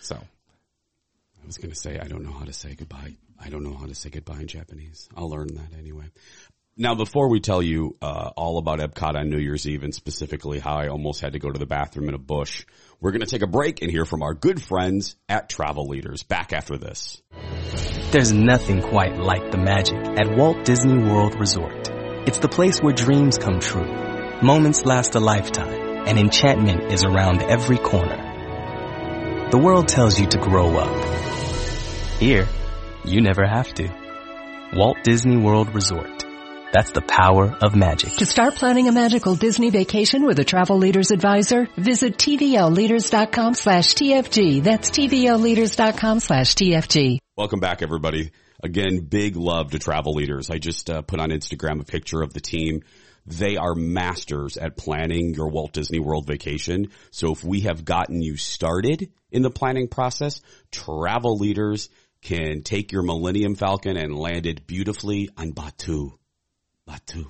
So 0.01 0.15
I 0.15 1.45
was 1.45 1.57
going 1.57 1.71
to 1.71 1.79
say, 1.79 1.97
I 1.97 2.07
don't 2.07 2.23
know 2.23 2.31
how 2.31 2.45
to 2.45 2.53
say 2.53 2.75
goodbye. 2.75 3.15
I 3.39 3.49
don't 3.49 3.63
know 3.63 3.75
how 3.75 3.85
to 3.85 3.95
say 3.95 4.09
goodbye 4.09 4.41
in 4.41 4.47
Japanese. 4.47 5.07
I'll 5.15 5.29
learn 5.29 5.47
that 5.55 5.77
anyway. 5.77 6.05
Now, 6.75 6.95
before 6.95 7.29
we 7.29 7.39
tell 7.39 7.61
you 7.61 7.97
uh, 8.01 8.31
all 8.35 8.57
about 8.57 8.79
Epcot 8.79 9.13
on 9.15 9.29
New 9.29 9.37
Year's 9.37 9.67
Eve 9.67 9.83
and 9.83 9.93
specifically 9.93 10.57
how 10.57 10.73
I 10.77 10.87
almost 10.87 11.21
had 11.21 11.33
to 11.33 11.39
go 11.39 11.51
to 11.51 11.59
the 11.59 11.67
bathroom 11.67 12.09
in 12.09 12.15
a 12.15 12.19
bush, 12.19 12.65
we're 12.99 13.11
going 13.11 13.21
to 13.21 13.27
take 13.27 13.43
a 13.43 13.47
break 13.47 13.83
and 13.83 13.91
hear 13.91 14.05
from 14.05 14.23
our 14.23 14.33
good 14.33 14.59
friends 14.59 15.15
at 15.29 15.49
Travel 15.49 15.87
Leaders. 15.87 16.23
Back 16.23 16.51
after 16.51 16.79
this. 16.79 17.21
There's 18.09 18.33
nothing 18.33 18.81
quite 18.81 19.17
like 19.17 19.51
the 19.51 19.59
magic 19.59 19.99
at 20.19 20.35
Walt 20.35 20.65
Disney 20.65 20.97
World 20.97 21.39
Resort. 21.39 21.91
It's 22.27 22.39
the 22.39 22.49
place 22.49 22.79
where 22.79 22.93
dreams 22.93 23.37
come 23.37 23.59
true, 23.59 24.41
moments 24.41 24.83
last 24.83 25.13
a 25.13 25.19
lifetime, 25.19 26.07
and 26.07 26.17
enchantment 26.17 26.91
is 26.91 27.03
around 27.03 27.43
every 27.43 27.77
corner. 27.77 29.49
The 29.51 29.59
world 29.59 29.89
tells 29.89 30.19
you 30.19 30.25
to 30.25 30.39
grow 30.39 30.75
up. 30.77 32.19
Here, 32.19 32.47
you 33.05 33.21
never 33.21 33.45
have 33.45 33.71
to. 33.75 33.89
Walt 34.73 34.97
Disney 35.03 35.37
World 35.37 35.75
Resort. 35.75 36.12
That's 36.73 36.91
the 36.91 37.01
power 37.01 37.55
of 37.61 37.75
magic. 37.75 38.13
To 38.13 38.25
start 38.25 38.55
planning 38.55 38.87
a 38.87 38.91
magical 38.91 39.35
Disney 39.35 39.69
vacation 39.69 40.25
with 40.25 40.39
a 40.39 40.43
travel 40.43 40.77
leaders 40.77 41.11
advisor, 41.11 41.67
visit 41.77 42.17
tvlleaders.com 42.17 43.53
slash 43.53 43.93
TFG. 43.93 44.63
That's 44.63 44.89
tvlleaders.com 44.89 46.19
slash 46.19 46.55
TFG. 46.55 47.19
Welcome 47.37 47.59
back, 47.59 47.83
everybody. 47.83 48.31
Again, 48.63 49.01
big 49.01 49.35
love 49.35 49.69
to 49.71 49.77
travel 49.77 50.13
leaders. 50.13 50.49
I 50.49 50.57
just 50.57 50.89
uh, 50.89 51.03
put 51.03 51.19
on 51.19 51.29
Instagram 51.29 51.79
a 51.79 51.83
picture 51.83 52.23
of 52.23 52.33
the 52.33 52.41
team. 52.41 52.81
They 53.27 53.55
are 53.55 53.75
masters 53.75 54.57
at 54.57 54.75
planning 54.75 55.35
your 55.35 55.49
Walt 55.49 55.73
Disney 55.73 55.99
World 55.99 56.25
vacation. 56.25 56.89
So 57.11 57.33
if 57.33 57.43
we 57.43 57.61
have 57.61 57.85
gotten 57.85 58.23
you 58.23 58.35
started 58.35 59.11
in 59.31 59.43
the 59.43 59.51
planning 59.51 59.89
process, 59.89 60.41
travel 60.71 61.37
leaders 61.37 61.89
can 62.23 62.63
take 62.63 62.91
your 62.91 63.03
Millennium 63.03 63.53
Falcon 63.53 63.95
and 63.95 64.17
land 64.17 64.47
it 64.47 64.65
beautifully 64.65 65.29
on 65.37 65.53
Batuu. 65.53 66.13
Batuu. 66.87 67.25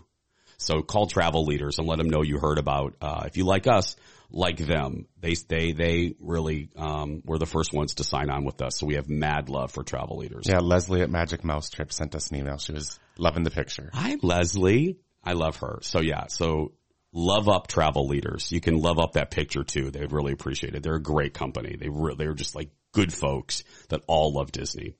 So 0.57 0.81
call 0.81 1.07
travel 1.07 1.43
leaders 1.43 1.79
and 1.79 1.87
let 1.87 1.97
them 1.97 2.09
know 2.09 2.21
you 2.21 2.39
heard 2.39 2.57
about, 2.57 2.95
uh, 3.01 3.23
if 3.25 3.37
you 3.37 3.43
like 3.43 3.67
us, 3.67 3.95
like 4.31 4.57
them. 4.57 5.07
They, 5.19 5.35
they, 5.47 5.73
they 5.73 6.15
really, 6.19 6.69
um, 6.77 7.21
were 7.25 7.37
the 7.37 7.45
first 7.45 7.73
ones 7.73 7.95
to 7.95 8.03
sign 8.03 8.29
on 8.29 8.45
with 8.45 8.61
us. 8.61 8.79
So 8.79 8.85
we 8.85 8.95
have 8.95 9.09
mad 9.09 9.49
love 9.49 9.71
for 9.71 9.83
travel 9.83 10.17
leaders. 10.17 10.45
yeah, 10.47 10.59
Leslie 10.59 11.01
at 11.01 11.09
Magic 11.09 11.43
Mouse 11.43 11.69
Trip 11.69 11.91
sent 11.91 12.15
us 12.15 12.31
an 12.31 12.37
email. 12.37 12.57
She 12.57 12.71
was 12.71 12.97
loving 13.17 13.43
the 13.43 13.51
picture. 13.51 13.89
Hi, 13.93 14.17
Leslie. 14.21 14.97
I 15.23 15.33
love 15.33 15.57
her. 15.57 15.79
So 15.81 16.01
yeah, 16.01 16.27
so 16.27 16.73
love 17.13 17.47
up 17.47 17.67
travel 17.67 18.07
leaders. 18.07 18.51
You 18.51 18.59
can 18.59 18.75
love 18.75 18.99
up 18.99 19.13
that 19.13 19.31
picture 19.31 19.63
too. 19.63 19.91
They 19.91 20.05
really 20.05 20.33
appreciate 20.33 20.75
it. 20.75 20.83
They're 20.83 20.95
a 20.95 21.01
great 21.01 21.33
company. 21.33 21.77
They 21.79 21.89
re- 21.89 22.15
they're 22.17 22.33
just 22.33 22.55
like 22.55 22.69
good 22.93 23.11
folks 23.11 23.63
that 23.89 24.01
all 24.07 24.33
love 24.33 24.51
Disney. 24.51 24.93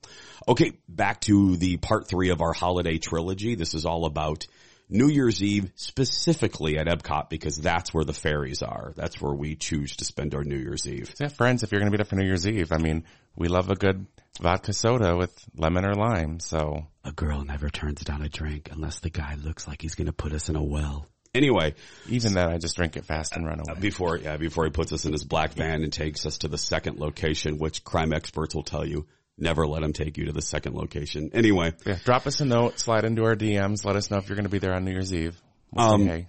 Okay, 0.46 0.72
back 0.88 1.20
to 1.22 1.56
the 1.56 1.78
part 1.78 2.08
three 2.08 2.30
of 2.30 2.42
our 2.42 2.52
holiday 2.52 2.98
trilogy. 2.98 3.54
This 3.54 3.74
is 3.74 3.86
all 3.86 4.04
about 4.04 4.46
New 4.90 5.08
Year's 5.08 5.42
Eve, 5.42 5.72
specifically 5.76 6.78
at 6.78 6.86
Epcot, 6.86 7.30
because 7.30 7.56
that's 7.56 7.94
where 7.94 8.04
the 8.04 8.12
fairies 8.12 8.62
are. 8.62 8.92
That's 8.94 9.20
where 9.20 9.32
we 9.32 9.56
choose 9.56 9.96
to 9.96 10.04
spend 10.04 10.34
our 10.34 10.44
New 10.44 10.58
Year's 10.58 10.86
Eve. 10.86 11.14
Yeah, 11.18 11.28
friends, 11.28 11.62
if 11.62 11.72
you're 11.72 11.80
going 11.80 11.90
to 11.90 11.96
be 11.96 11.96
there 11.96 12.04
for 12.04 12.16
New 12.16 12.26
Year's 12.26 12.46
Eve, 12.46 12.70
I 12.70 12.78
mean, 12.78 13.04
we 13.34 13.48
love 13.48 13.70
a 13.70 13.76
good 13.76 14.06
vodka 14.40 14.72
soda 14.72 15.16
with 15.16 15.32
lemon 15.56 15.86
or 15.86 15.94
lime. 15.94 16.40
So 16.40 16.86
A 17.04 17.12
girl 17.12 17.44
never 17.44 17.70
turns 17.70 18.02
down 18.02 18.22
a 18.22 18.28
drink 18.28 18.68
unless 18.72 19.00
the 19.00 19.10
guy 19.10 19.36
looks 19.36 19.66
like 19.66 19.80
he's 19.80 19.94
going 19.94 20.06
to 20.06 20.12
put 20.12 20.32
us 20.32 20.48
in 20.48 20.56
a 20.56 20.62
well. 20.62 21.06
Anyway, 21.34 21.74
even 22.08 22.32
then, 22.32 22.48
I 22.48 22.58
just 22.58 22.76
drink 22.76 22.96
it 22.96 23.04
fast 23.04 23.34
and 23.34 23.44
run 23.44 23.58
away. 23.60 23.80
before 23.80 24.16
yeah 24.18 24.36
before 24.36 24.64
he 24.64 24.70
puts 24.70 24.92
us 24.92 25.04
in 25.04 25.12
his 25.12 25.24
black 25.24 25.54
van 25.54 25.82
and 25.82 25.92
takes 25.92 26.24
us 26.26 26.38
to 26.38 26.48
the 26.48 26.58
second 26.58 26.98
location 27.00 27.58
which 27.58 27.82
crime 27.82 28.12
experts 28.12 28.54
will 28.54 28.62
tell 28.62 28.86
you 28.86 29.06
never 29.36 29.66
let 29.66 29.82
him 29.82 29.92
take 29.92 30.16
you 30.16 30.26
to 30.26 30.32
the 30.32 30.40
second 30.42 30.74
location 30.76 31.30
anyway 31.34 31.72
Yeah, 31.84 31.98
drop 32.04 32.26
us 32.28 32.40
a 32.40 32.44
note, 32.44 32.78
slide 32.78 33.04
into 33.04 33.24
our 33.24 33.34
DMs, 33.34 33.84
let 33.84 33.96
us 33.96 34.10
know 34.10 34.18
if 34.18 34.28
you're 34.28 34.36
going 34.36 34.44
to 34.44 34.50
be 34.50 34.60
there 34.60 34.74
on 34.74 34.84
New 34.84 34.92
Year's 34.92 35.12
Eve. 35.12 35.36
We'll 35.72 35.84
Um, 35.94 36.06
hey. 36.06 36.28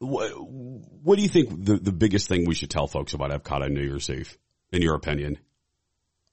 what, 0.00 0.30
what 0.40 1.16
do 1.16 1.22
you 1.22 1.28
think 1.28 1.64
the, 1.64 1.76
the 1.76 1.92
biggest 1.92 2.26
thing 2.28 2.44
we 2.44 2.56
should 2.56 2.70
tell 2.70 2.88
folks 2.88 3.14
about 3.14 3.30
epcot 3.30 3.62
on 3.62 3.72
new 3.74 3.82
year's 3.82 4.10
eve 4.10 4.36
in 4.72 4.82
your 4.82 4.96
opinion 4.96 5.38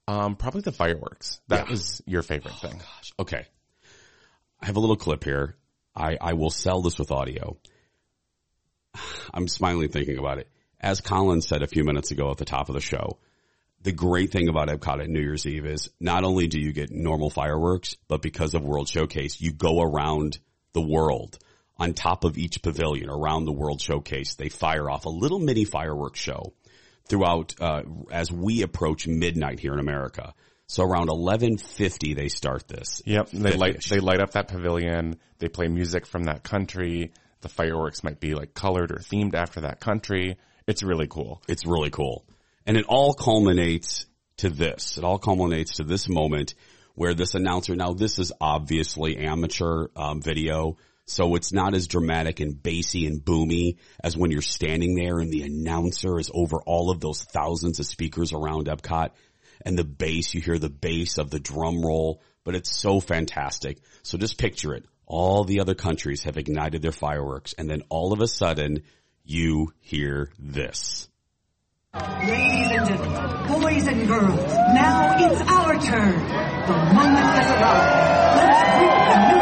Um, 0.07 0.35
probably 0.35 0.61
the 0.61 0.71
fireworks. 0.71 1.39
That 1.47 1.65
Yeah. 1.67 1.71
was 1.73 2.01
your 2.07 2.23
favorite 2.23 2.55
thing. 2.55 2.81
okay 3.19 3.45
i 4.61 4.65
have 4.65 4.77
a 4.77 4.79
little 4.79 4.97
clip 4.97 5.23
here 5.23 5.55
i 5.95 6.17
i 6.19 6.33
will 6.33 6.49
sell 6.49 6.81
this 6.81 6.97
with 6.97 7.11
audio 7.11 7.55
i'm 9.33 9.47
smiling 9.47 9.89
thinking 9.89 10.17
about 10.17 10.37
it 10.37 10.47
as 10.79 11.01
colin 11.01 11.41
said 11.41 11.61
a 11.61 11.67
few 11.67 11.83
minutes 11.83 12.11
ago 12.11 12.31
at 12.31 12.37
the 12.37 12.45
top 12.45 12.69
of 12.69 12.75
the 12.75 12.81
show 12.81 13.17
the 13.81 13.91
great 13.91 14.31
thing 14.31 14.49
about 14.49 14.67
Epcot 14.67 15.01
at 15.01 15.09
New 15.09 15.21
Year's 15.21 15.45
Eve 15.45 15.65
is 15.65 15.89
not 15.99 16.23
only 16.23 16.47
do 16.47 16.59
you 16.59 16.73
get 16.73 16.91
normal 16.91 17.29
fireworks, 17.29 17.95
but 18.07 18.21
because 18.21 18.53
of 18.53 18.63
World 18.63 18.89
Showcase, 18.89 19.39
you 19.39 19.53
go 19.53 19.81
around 19.81 20.39
the 20.73 20.81
world 20.81 21.37
on 21.77 21.93
top 21.93 22.25
of 22.25 22.37
each 22.37 22.61
pavilion 22.61 23.09
around 23.09 23.45
the 23.45 23.53
World 23.53 23.81
Showcase. 23.81 24.35
They 24.35 24.49
fire 24.49 24.89
off 24.89 25.05
a 25.05 25.09
little 25.09 25.39
mini 25.39 25.63
fireworks 25.63 26.19
show 26.19 26.53
throughout, 27.07 27.55
uh, 27.59 27.83
as 28.11 28.31
we 28.31 28.61
approach 28.63 29.07
midnight 29.07 29.59
here 29.59 29.73
in 29.73 29.79
America. 29.79 30.33
So 30.67 30.83
around 30.83 31.07
1150 31.07 32.13
they 32.13 32.27
start 32.27 32.67
this. 32.67 33.01
Yep. 33.05 33.29
They 33.31 33.53
light, 33.53 33.83
they 33.89 33.99
light 33.99 34.19
up 34.19 34.31
that 34.31 34.49
pavilion. 34.49 35.17
They 35.39 35.47
play 35.47 35.67
music 35.69 36.05
from 36.05 36.25
that 36.25 36.43
country. 36.43 37.13
The 37.41 37.49
fireworks 37.49 38.03
might 38.03 38.19
be 38.19 38.35
like 38.35 38.53
colored 38.53 38.91
or 38.91 38.97
themed 38.97 39.33
after 39.33 39.61
that 39.61 39.79
country. 39.79 40.37
It's 40.67 40.83
really 40.83 41.07
cool. 41.07 41.41
It's 41.47 41.65
really 41.65 41.89
cool. 41.89 42.25
And 42.65 42.77
it 42.77 42.85
all 42.87 43.13
culminates 43.13 44.05
to 44.37 44.49
this. 44.49 44.97
It 44.97 45.03
all 45.03 45.17
culminates 45.17 45.77
to 45.77 45.83
this 45.83 46.07
moment 46.09 46.53
where 46.95 47.13
this 47.13 47.35
announcer, 47.35 47.75
now 47.75 47.93
this 47.93 48.19
is 48.19 48.31
obviously 48.41 49.17
amateur 49.17 49.87
um, 49.95 50.21
video, 50.21 50.77
so 51.05 51.35
it's 51.35 51.51
not 51.51 51.73
as 51.73 51.87
dramatic 51.87 52.39
and 52.39 52.61
bassy 52.61 53.07
and 53.07 53.23
boomy 53.23 53.77
as 54.03 54.15
when 54.15 54.31
you're 54.31 54.41
standing 54.41 54.95
there 54.95 55.19
and 55.19 55.31
the 55.31 55.41
announcer 55.41 56.19
is 56.19 56.29
over 56.33 56.57
all 56.65 56.91
of 56.91 56.99
those 56.99 57.23
thousands 57.23 57.79
of 57.79 57.87
speakers 57.87 58.31
around 58.31 58.67
Epcot 58.67 59.11
and 59.65 59.77
the 59.77 59.83
bass, 59.83 60.33
you 60.33 60.41
hear 60.41 60.59
the 60.59 60.69
bass 60.69 61.17
of 61.17 61.29
the 61.29 61.39
drum 61.39 61.81
roll, 61.81 62.21
but 62.43 62.55
it's 62.55 62.75
so 62.75 62.99
fantastic. 62.99 63.79
So 64.03 64.17
just 64.17 64.37
picture 64.37 64.73
it. 64.73 64.85
All 65.09 65.43
the 65.43 65.59
other 65.59 65.73
countries 65.73 66.23
have 66.23 66.37
ignited 66.37 66.83
their 66.83 66.91
fireworks 66.91 67.53
and 67.57 67.67
then 67.67 67.81
all 67.89 68.13
of 68.13 68.21
a 68.21 68.27
sudden 68.27 68.83
you 69.25 69.73
hear 69.79 70.31
this. 70.37 71.09
Ladies 71.95 72.69
and 72.71 72.87
gentlemen, 72.87 73.47
boys 73.47 73.87
and 73.87 74.07
girls, 74.07 74.45
now 74.75 75.17
it's 75.17 75.41
our 75.41 75.73
turn. 75.81 76.13
The 76.13 76.93
moment 76.93 77.25
has 77.25 77.49
arrived. 77.49 78.37
Let's 78.37 78.61
greet 78.77 78.99
the 79.09 79.17
new 79.33 79.38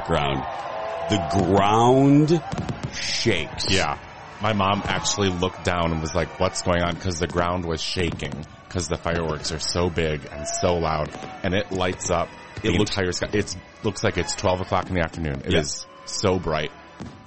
background. 0.00 0.44
The 1.10 1.44
ground 1.46 2.42
shakes. 2.94 3.66
Yeah. 3.68 3.98
My 4.40 4.52
mom 4.54 4.82
actually 4.84 5.28
looked 5.28 5.64
down 5.64 5.92
and 5.92 6.00
was 6.00 6.14
like, 6.14 6.40
what's 6.40 6.62
going 6.62 6.82
on? 6.82 6.96
Cause 6.96 7.18
the 7.18 7.26
ground 7.26 7.64
was 7.66 7.82
shaking 7.82 8.32
because 8.66 8.88
the 8.88 8.96
fireworks 8.96 9.52
are 9.52 9.58
so 9.58 9.90
big 9.90 10.26
and 10.32 10.46
so 10.46 10.76
loud 10.76 11.10
and 11.42 11.54
it 11.54 11.72
lights 11.72 12.10
up 12.10 12.28
the 12.62 12.68
It 12.68 12.78
looks- 12.78 12.90
entire 12.90 13.12
sky. 13.12 13.28
It 13.32 13.54
looks 13.84 14.02
like 14.02 14.16
it's 14.16 14.34
12 14.34 14.62
o'clock 14.62 14.88
in 14.88 14.94
the 14.94 15.02
afternoon. 15.02 15.42
It 15.44 15.54
is 15.54 15.84
Yeah. 15.88 16.02
so 16.06 16.38
bright. 16.38 16.70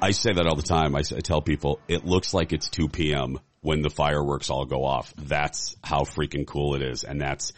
I 0.01 0.12
say 0.12 0.33
that 0.33 0.45
all 0.47 0.55
the 0.55 0.63
time. 0.63 0.95
I 0.95 1.01
tell 1.01 1.41
people 1.41 1.79
it 1.88 2.05
looks 2.05 2.33
like 2.33 2.53
it's 2.53 2.69
2 2.69 2.89
p.m. 2.89 3.39
when 3.62 3.81
the 3.81 3.89
fireworks 3.89 4.49
all 4.49 4.65
go 4.65 4.83
off. 4.86 5.13
That's 5.17 5.75
how 5.83 6.01
freaking 6.01 6.45
cool 6.47 6.75
it 6.75 6.81
is. 6.81 7.03
And 7.03 7.19
that's, 7.21 7.53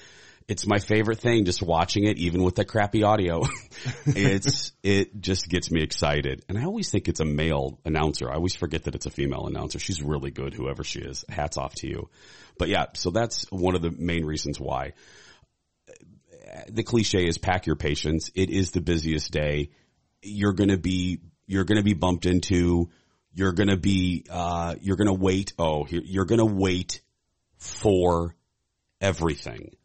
it's 0.47 0.67
my 0.67 0.77
favorite 0.77 1.19
thing 1.19 1.45
just 1.45 1.61
watching 1.61 2.03
it, 2.05 2.17
even 2.17 2.43
with 2.43 2.55
the 2.55 2.65
crappy 2.65 3.03
audio. 3.03 3.41
it's, 4.05 4.73
it 4.83 5.19
just 5.19 5.49
gets 5.49 5.71
me 5.71 5.81
excited. 5.81 6.43
And 6.47 6.57
I 6.57 6.65
always 6.65 6.89
think 6.89 7.07
it's 7.07 7.19
a 7.19 7.25
male 7.25 7.79
announcer. 7.83 8.29
I 8.29 8.35
always 8.35 8.55
forget 8.55 8.83
that 8.83 8.95
it's 8.95 9.07
a 9.07 9.11
female 9.11 9.47
announcer. 9.47 9.79
She's 9.79 10.01
really 10.01 10.31
good, 10.31 10.53
whoever 10.53 10.83
she 10.83 10.99
is. 10.99 11.25
Hats 11.29 11.57
off 11.57 11.73
to 11.75 11.87
you. 11.87 12.09
But 12.59 12.69
yeah, 12.69 12.85
so 12.93 13.09
that's 13.09 13.51
one 13.51 13.75
of 13.75 13.81
the 13.81 13.91
main 13.91 14.23
reasons 14.23 14.59
why 14.59 14.93
the 16.69 16.83
cliche 16.83 17.25
is 17.25 17.37
pack 17.37 17.65
your 17.65 17.75
patience. 17.75 18.29
It 18.35 18.49
is 18.49 18.71
the 18.71 18.81
busiest 18.81 19.31
day. 19.31 19.71
You're 20.21 20.53
going 20.53 20.69
to 20.69 20.77
be, 20.77 21.19
you're 21.47 21.63
going 21.63 21.77
to 21.77 21.83
be 21.83 21.93
bumped 21.93 22.25
into, 22.25 22.89
you're 23.33 23.53
going 23.53 23.69
to 23.69 23.77
be, 23.77 24.25
uh, 24.29 24.75
you're 24.81 24.95
going 24.95 25.07
to 25.07 25.13
wait. 25.13 25.53
Oh, 25.57 25.85
you're 25.89 26.25
going 26.25 26.39
to 26.39 26.45
wait 26.45 27.01
for 27.57 28.35
everything. 29.01 29.75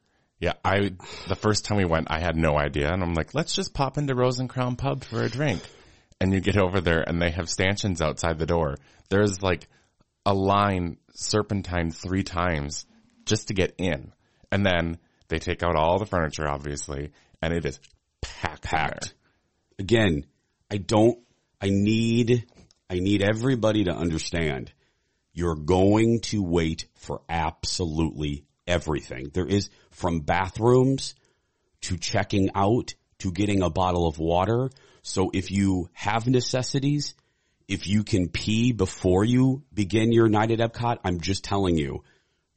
Yeah, 0.41 0.55
I, 0.65 0.93
the 1.29 1.37
first 1.37 1.67
time 1.67 1.77
we 1.77 1.85
went, 1.85 2.11
I 2.11 2.19
had 2.19 2.35
no 2.35 2.59
idea 2.59 2.91
and 2.91 3.03
I'm 3.03 3.15
like, 3.15 3.35
let's 3.35 3.53
just 3.53 3.75
pop 3.75 3.99
into 3.99 4.15
Rose 4.15 4.39
and 4.39 4.49
Crown 4.49 4.75
pub 4.75 5.05
for 5.05 5.23
a 5.23 5.29
drink. 5.29 5.61
And 6.19 6.33
you 6.33 6.41
get 6.41 6.57
over 6.57 6.81
there 6.81 7.03
and 7.07 7.21
they 7.21 7.31
have 7.31 7.49
stanchions 7.49 8.01
outside 8.01 8.39
the 8.39 8.47
door. 8.47 8.77
There's 9.11 9.43
like 9.43 9.69
a 10.25 10.33
line 10.35 10.97
serpentine 11.13 11.91
three 11.91 12.23
times 12.23 12.87
just 13.27 13.49
to 13.49 13.55
get 13.55 13.75
in. 13.79 14.13
And 14.51 14.65
then 14.65 14.99
they 15.29 15.39
take 15.39 15.63
out 15.63 15.77
all 15.77 15.99
the 15.99 16.07
furniture, 16.07 16.49
obviously, 16.49 17.13
and 17.43 17.53
it 17.53 17.65
is 17.67 17.79
packed. 18.23 18.63
Packed. 18.63 19.15
Again, 19.79 20.25
I 20.71 20.79
don't, 20.79 21.19
I 21.61 21.69
need, 21.71 22.47
I 22.89 22.99
need 22.99 23.23
everybody 23.23 23.85
to 23.85 23.93
understand 23.93 24.73
you're 25.33 25.55
going 25.55 26.21
to 26.21 26.43
wait 26.43 26.87
for 26.95 27.21
absolutely 27.29 28.45
everything. 28.67 29.31
There 29.33 29.47
is 29.47 29.71
from 29.91 30.21
bathrooms 30.21 31.15
to 31.83 31.97
checking 31.97 32.51
out 32.55 32.95
to 33.19 33.33
getting 33.33 33.63
a 33.63 33.71
bottle 33.71 34.07
of 34.07 34.19
water. 34.19 34.71
So 35.03 35.31
if 35.33 35.51
you 35.51 35.89
have 35.93 36.27
necessities, 36.27 37.15
if 37.69 37.87
you 37.87 38.03
can 38.03 38.29
pee 38.29 38.73
before 38.73 39.25
you 39.25 39.63
begin 39.73 40.13
your 40.13 40.29
night 40.29 40.51
at 40.51 40.59
Epcot, 40.59 40.99
I'm 41.05 41.21
just 41.21 41.45
telling 41.45 41.77
you, 41.77 42.03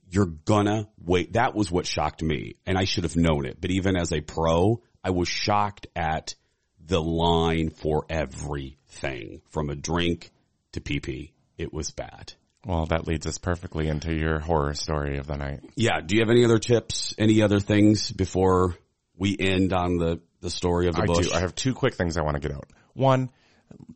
you're 0.09 0.25
gonna 0.25 0.89
wait. 1.03 1.33
That 1.33 1.55
was 1.55 1.71
what 1.71 1.85
shocked 1.85 2.21
me 2.21 2.55
and 2.65 2.77
I 2.77 2.83
should 2.83 3.03
have 3.03 3.15
known 3.15 3.45
it. 3.45 3.59
But 3.59 3.71
even 3.71 3.95
as 3.95 4.11
a 4.11 4.21
pro, 4.21 4.81
I 5.03 5.09
was 5.09 5.27
shocked 5.27 5.87
at 5.95 6.35
the 6.79 7.01
line 7.01 7.69
for 7.69 8.05
everything 8.09 9.41
from 9.49 9.69
a 9.69 9.75
drink 9.75 10.31
to 10.73 10.81
pee 10.81 10.99
pee. 10.99 11.33
It 11.57 11.73
was 11.73 11.91
bad. 11.91 12.33
Well, 12.65 12.85
that 12.87 13.07
leads 13.07 13.27
us 13.27 13.37
perfectly 13.37 13.87
into 13.87 14.13
your 14.13 14.39
horror 14.39 14.73
story 14.73 15.17
of 15.17 15.27
the 15.27 15.35
night. 15.35 15.61
Yeah. 15.75 15.99
Do 16.05 16.15
you 16.15 16.21
have 16.21 16.29
any 16.29 16.45
other 16.45 16.59
tips? 16.59 17.13
Any 17.17 17.41
other 17.41 17.59
things 17.59 18.11
before 18.11 18.75
we 19.17 19.35
end 19.37 19.73
on 19.73 19.97
the, 19.97 20.21
the 20.39 20.49
story 20.49 20.87
of 20.87 20.95
the 20.95 21.03
I 21.03 21.05
bush? 21.05 21.27
do. 21.27 21.33
I 21.33 21.41
have 21.41 21.55
two 21.55 21.73
quick 21.73 21.95
things 21.95 22.17
I 22.17 22.21
want 22.21 22.35
to 22.35 22.39
get 22.39 22.55
out. 22.55 22.65
One, 22.93 23.29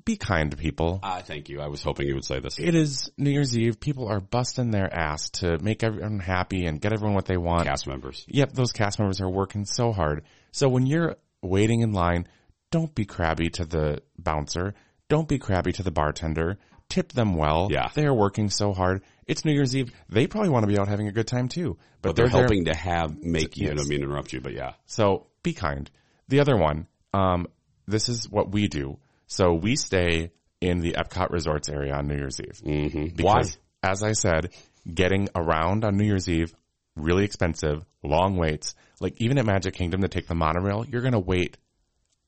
be 0.06 0.18
kind 0.18 0.52
to 0.52 0.58
people. 0.58 1.00
Ah, 1.04 1.22
thank 1.24 1.50
you. 1.50 1.62
I 1.62 1.68
was 1.68 1.82
hoping 1.82 2.08
you 2.08 2.16
would 2.16 2.26
say 2.26 2.40
this. 2.40 2.60
It 2.60 2.76
is 2.76 3.12
New 3.18 3.30
Year's 3.30 3.58
Eve. 3.58 3.80
People 3.80 4.08
are 4.08 4.20
busting 4.20 4.72
their 4.72 4.92
ass 4.94 5.30
to 5.32 5.58
make 5.60 5.84
everyone 5.84 6.20
happy 6.20 6.66
and 6.66 6.82
get 6.82 6.94
everyone 6.94 7.16
what 7.16 7.26
they 7.26 7.38
want. 7.38 7.66
Cast 7.68 7.88
members. 7.88 8.26
Yep, 8.28 8.54
those 8.54 8.72
cast 8.72 9.00
members 9.00 9.22
are 9.22 9.30
working 9.30 9.66
so 9.66 9.92
hard. 9.92 10.24
So 10.52 10.68
when 10.68 10.86
you're 10.86 11.16
waiting 11.42 11.82
in 11.82 11.94
line, 11.94 12.28
don't 12.72 12.94
be 12.94 13.06
crabby 13.06 13.50
to 13.52 13.66
the 13.66 14.02
bouncer. 14.18 14.74
Don't 15.10 15.28
be 15.28 15.38
crabby 15.38 15.72
to 15.74 15.84
the 15.84 15.92
bartender. 15.92 16.58
Tip 16.90 17.12
them 17.12 17.36
well. 17.36 17.68
Yeah. 17.70 17.90
They 17.94 18.06
are 18.06 18.14
working 18.14 18.50
so 18.50 18.74
hard. 18.74 19.04
It's 19.26 19.44
New 19.44 19.52
Year's 19.52 19.76
Eve. 19.76 19.92
They 20.10 20.28
probably 20.28 20.50
want 20.50 20.64
to 20.64 20.68
be 20.68 20.80
out 20.80 20.88
having 20.88 21.08
a 21.08 21.12
good 21.12 21.28
time 21.28 21.50
too. 21.50 21.78
But, 22.02 22.16
they're, 22.16 22.28
there- 22.28 22.40
helping 22.40 22.66
to 22.66 22.76
have 22.76 23.22
make 23.22 23.58
you. 23.58 23.72
I 23.72 23.74
don't 23.74 23.90
mean 23.90 24.00
to 24.00 24.06
interrupt 24.06 24.32
you, 24.32 24.42
but 24.42 24.54
yeah. 24.54 24.74
So 24.86 25.28
be 25.44 25.54
kind. 25.54 25.90
The 26.30 26.40
other 26.40 26.56
one, 26.56 26.88
um, 27.14 27.48
this 27.88 28.10
is 28.10 28.30
what 28.30 28.52
we 28.52 28.68
do. 28.68 28.98
So 29.28 29.54
we 29.54 29.76
stay 29.76 30.32
in 30.62 30.80
the 30.80 30.94
Epcot 30.94 31.32
Resorts 31.32 31.70
area 31.70 31.94
on 31.94 32.08
New 32.08 32.16
Year's 32.16 32.40
Eve. 32.40 32.62
Mm-hmm. 32.66 33.16
Because, 33.16 33.58
as 33.84 34.04
I 34.04 34.14
said, 34.14 34.54
getting 34.92 35.30
around 35.36 35.84
on 35.84 35.98
New 35.98 36.06
Year's 36.06 36.30
Eve, 36.30 36.54
really 36.96 37.26
expensive, 37.26 37.86
long 38.04 38.38
waits. 38.38 38.76
Like 39.00 39.20
even 39.22 39.38
at 39.38 39.46
Magic 39.46 39.74
Kingdom 39.74 40.02
to 40.02 40.08
take 40.08 40.28
the 40.28 40.36
monorail, 40.36 40.86
you're 40.86 41.02
going 41.02 41.14
to 41.14 41.20
wait 41.20 41.58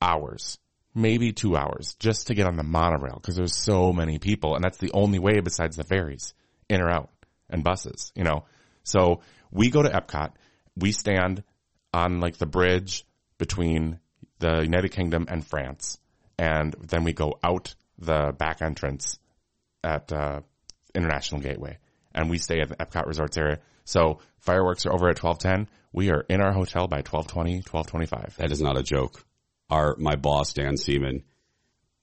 hours, 0.00 0.58
maybe 0.94 1.32
two 1.32 1.56
hours 1.56 1.96
just 1.98 2.26
to 2.26 2.34
get 2.34 2.46
on 2.46 2.56
the 2.56 2.62
monorail 2.62 3.14
because 3.20 3.36
there's 3.36 3.54
so 3.54 3.92
many 3.92 4.18
people. 4.18 4.54
And 4.54 4.64
that's 4.64 4.78
the 4.78 4.92
only 4.92 5.18
way 5.18 5.40
besides 5.40 5.76
the 5.76 5.84
ferries 5.84 6.34
in 6.68 6.80
or 6.80 6.90
out 6.90 7.10
and 7.48 7.62
buses, 7.64 8.12
you 8.14 8.24
know? 8.24 8.44
So 8.82 9.20
we 9.50 9.70
go 9.70 9.82
to 9.82 9.88
Epcot, 9.88 10.32
we 10.76 10.92
stand 10.92 11.42
on 11.92 12.20
like 12.20 12.38
the 12.38 12.46
bridge 12.46 13.04
between 13.38 13.98
the 14.38 14.62
United 14.62 14.90
Kingdom 14.90 15.26
and 15.28 15.46
France. 15.46 15.98
And 16.38 16.74
then 16.80 17.04
we 17.04 17.12
go 17.12 17.38
out 17.42 17.74
the 17.98 18.34
back 18.36 18.62
entrance 18.62 19.18
at 19.84 20.12
uh, 20.12 20.40
International 20.94 21.40
Gateway, 21.40 21.78
and 22.14 22.30
we 22.30 22.38
stay 22.38 22.60
at 22.60 22.68
the 22.68 22.76
Epcot 22.76 23.06
Resorts 23.06 23.36
area. 23.36 23.58
So 23.84 24.20
fireworks 24.38 24.86
are 24.86 24.92
over 24.92 25.08
at 25.10 25.16
twelve 25.16 25.38
ten. 25.38 25.68
We 25.92 26.10
are 26.10 26.24
in 26.28 26.40
our 26.40 26.52
hotel 26.52 26.86
by 26.86 26.98
1220, 26.98 27.62
1225. 27.68 28.36
That 28.36 28.52
is 28.52 28.60
not 28.60 28.78
a 28.78 28.82
joke. 28.82 29.24
Our 29.70 29.96
my 29.98 30.16
boss 30.16 30.52
Dan 30.52 30.76
Seaman 30.76 31.22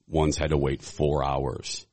once 0.06 0.38
had 0.38 0.50
to 0.50 0.56
wait 0.56 0.82
four 0.82 1.24
hours 1.24 1.86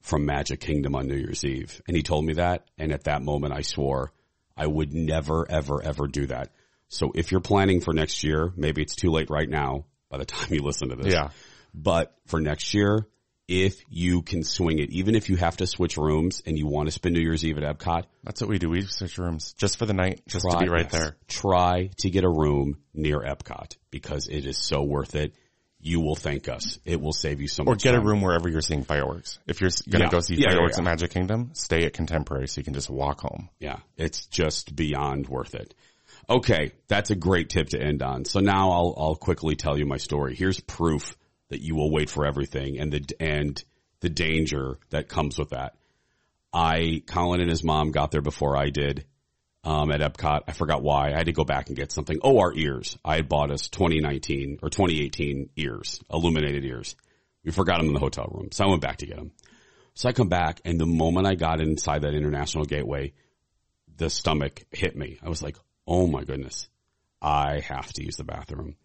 from 0.00 0.24
Magic 0.24 0.60
Kingdom 0.60 0.94
on 0.94 1.06
New 1.06 1.16
Year's 1.16 1.44
Eve, 1.44 1.82
and 1.86 1.96
he 1.96 2.02
told 2.02 2.24
me 2.24 2.34
that. 2.34 2.66
And 2.78 2.92
at 2.92 3.04
that 3.04 3.22
moment, 3.22 3.52
I 3.52 3.62
swore 3.62 4.12
I 4.56 4.66
would 4.66 4.92
never, 4.92 5.48
ever, 5.48 5.82
ever 5.82 6.08
do 6.08 6.26
that. 6.26 6.50
So 6.88 7.12
if 7.14 7.30
you're 7.30 7.40
planning 7.40 7.80
for 7.80 7.94
next 7.94 8.24
year, 8.24 8.52
maybe 8.56 8.82
it's 8.82 8.96
too 8.96 9.10
late 9.10 9.30
right 9.30 9.48
now. 9.48 9.84
By 10.10 10.18
the 10.18 10.24
time 10.26 10.52
you 10.52 10.62
listen 10.62 10.88
to 10.88 10.96
this, 10.96 11.12
Yeah. 11.12 11.30
But 11.74 12.14
for 12.26 12.40
next 12.40 12.74
year, 12.74 13.06
if 13.48 13.82
you 13.88 14.20
can 14.20 14.44
swing 14.44 14.78
it, 14.78 14.90
even 14.90 15.14
if 15.14 15.30
you 15.30 15.36
have 15.36 15.56
to 15.56 15.66
switch 15.66 15.96
rooms 15.96 16.42
and 16.44 16.58
you 16.58 16.66
want 16.66 16.86
to 16.86 16.92
spend 16.92 17.14
New 17.14 17.22
Year's 17.22 17.44
Eve 17.44 17.56
at 17.58 17.64
Epcot, 17.64 18.04
That's 18.22 18.42
what 18.42 18.50
we 18.50 18.58
do. 18.58 18.68
We 18.68 18.82
switch 18.82 19.16
rooms 19.16 19.54
just 19.54 19.78
for 19.78 19.86
the 19.86 19.94
night, 19.94 20.20
just 20.28 20.48
to 20.48 20.58
be 20.58 20.68
right 20.68 20.84
yes, 20.84 20.92
there. 20.92 21.16
Try 21.26 21.90
to 21.98 22.10
get 22.10 22.24
a 22.24 22.28
room 22.28 22.78
near 22.92 23.18
Epcot 23.20 23.76
because 23.90 24.28
it 24.28 24.44
is 24.44 24.58
so 24.58 24.82
worth 24.82 25.14
it. 25.14 25.34
You 25.80 26.00
will 26.00 26.16
thank 26.16 26.48
us. 26.48 26.78
It 26.84 27.00
will 27.00 27.12
save 27.12 27.40
you 27.40 27.48
so 27.48 27.64
much. 27.64 27.72
Or 27.72 27.76
get 27.76 27.94
a 27.94 28.00
room 28.00 28.20
wherever 28.20 28.48
you're 28.48 28.60
seeing 28.60 28.84
fireworks. 28.84 29.38
If 29.46 29.60
you're 29.60 29.70
going 29.88 30.00
to 30.00 30.06
Yeah. 30.06 30.10
go 30.10 30.20
see 30.20 30.34
yeah, 30.34 30.50
fireworks 30.50 30.76
yeah. 30.76 30.82
at 30.82 30.84
Magic 30.84 31.10
Kingdom, 31.12 31.50
stay 31.54 31.84
at 31.84 31.92
Contemporary 31.94 32.48
so 32.48 32.58
you 32.58 32.64
can 32.64 32.74
just 32.74 32.90
walk 32.90 33.20
home. 33.20 33.48
Yeah, 33.60 33.78
it's 33.96 34.26
just 34.26 34.74
beyond 34.74 35.28
worth 35.28 35.54
it. 35.54 35.74
Okay, 36.28 36.72
that's 36.88 37.10
a 37.10 37.14
great 37.16 37.48
tip 37.48 37.70
to 37.70 37.80
end 37.80 38.02
on. 38.02 38.24
So 38.26 38.40
now 38.40 38.72
I'll 38.72 38.94
I'll 38.98 39.14
quickly 39.16 39.56
tell 39.56 39.78
you 39.78 39.86
my 39.86 39.96
story. 39.96 40.34
Here's 40.34 40.60
proof 40.60 41.16
that 41.50 41.60
you 41.60 41.74
will 41.74 41.90
wait 41.90 42.10
for 42.10 42.26
everything 42.26 42.78
and 42.78 42.92
the 42.92 43.04
and 43.20 43.62
the 44.00 44.08
danger 44.08 44.78
that 44.90 45.08
comes 45.08 45.38
with 45.38 45.50
that. 45.50 45.74
I 46.52 47.02
Colin 47.06 47.40
and 47.40 47.50
his 47.50 47.64
mom 47.64 47.90
got 47.90 48.10
there 48.10 48.22
before 48.22 48.56
I 48.56 48.70
did 48.70 49.04
um, 49.64 49.90
at 49.90 50.00
Epcot. 50.00 50.42
I 50.46 50.52
forgot 50.52 50.82
why. 50.82 51.08
I 51.08 51.16
had 51.16 51.26
to 51.26 51.32
go 51.32 51.44
back 51.44 51.68
and 51.68 51.76
get 51.76 51.92
something. 51.92 52.18
Oh, 52.22 52.38
our 52.38 52.54
ears. 52.54 52.98
I 53.04 53.16
had 53.16 53.28
bought 53.28 53.50
us 53.50 53.68
2019 53.68 54.60
or 54.62 54.70
2018 54.70 55.50
ears, 55.56 56.00
illuminated 56.10 56.64
ears. 56.64 56.96
We 57.44 57.52
forgot 57.52 57.78
them 57.78 57.88
in 57.88 57.94
the 57.94 58.00
hotel 58.00 58.30
room, 58.32 58.48
so 58.52 58.64
I 58.64 58.68
went 58.68 58.82
back 58.82 58.98
to 58.98 59.06
get 59.06 59.16
them. 59.16 59.32
So 59.94 60.08
I 60.08 60.12
come 60.12 60.28
back, 60.28 60.60
and 60.64 60.78
the 60.78 60.86
moment 60.86 61.26
I 61.26 61.34
got 61.34 61.60
inside 61.60 62.02
that 62.02 62.14
international 62.14 62.64
gateway, 62.64 63.12
the 63.96 64.10
stomach 64.10 64.64
hit 64.70 64.96
me. 64.96 65.18
I 65.22 65.28
was 65.28 65.42
like, 65.42 65.56
oh 65.86 66.06
my 66.06 66.24
goodness, 66.24 66.68
I 67.20 67.60
have 67.60 67.92
to 67.94 68.04
use 68.04 68.16
the 68.16 68.24
bathroom. 68.24 68.76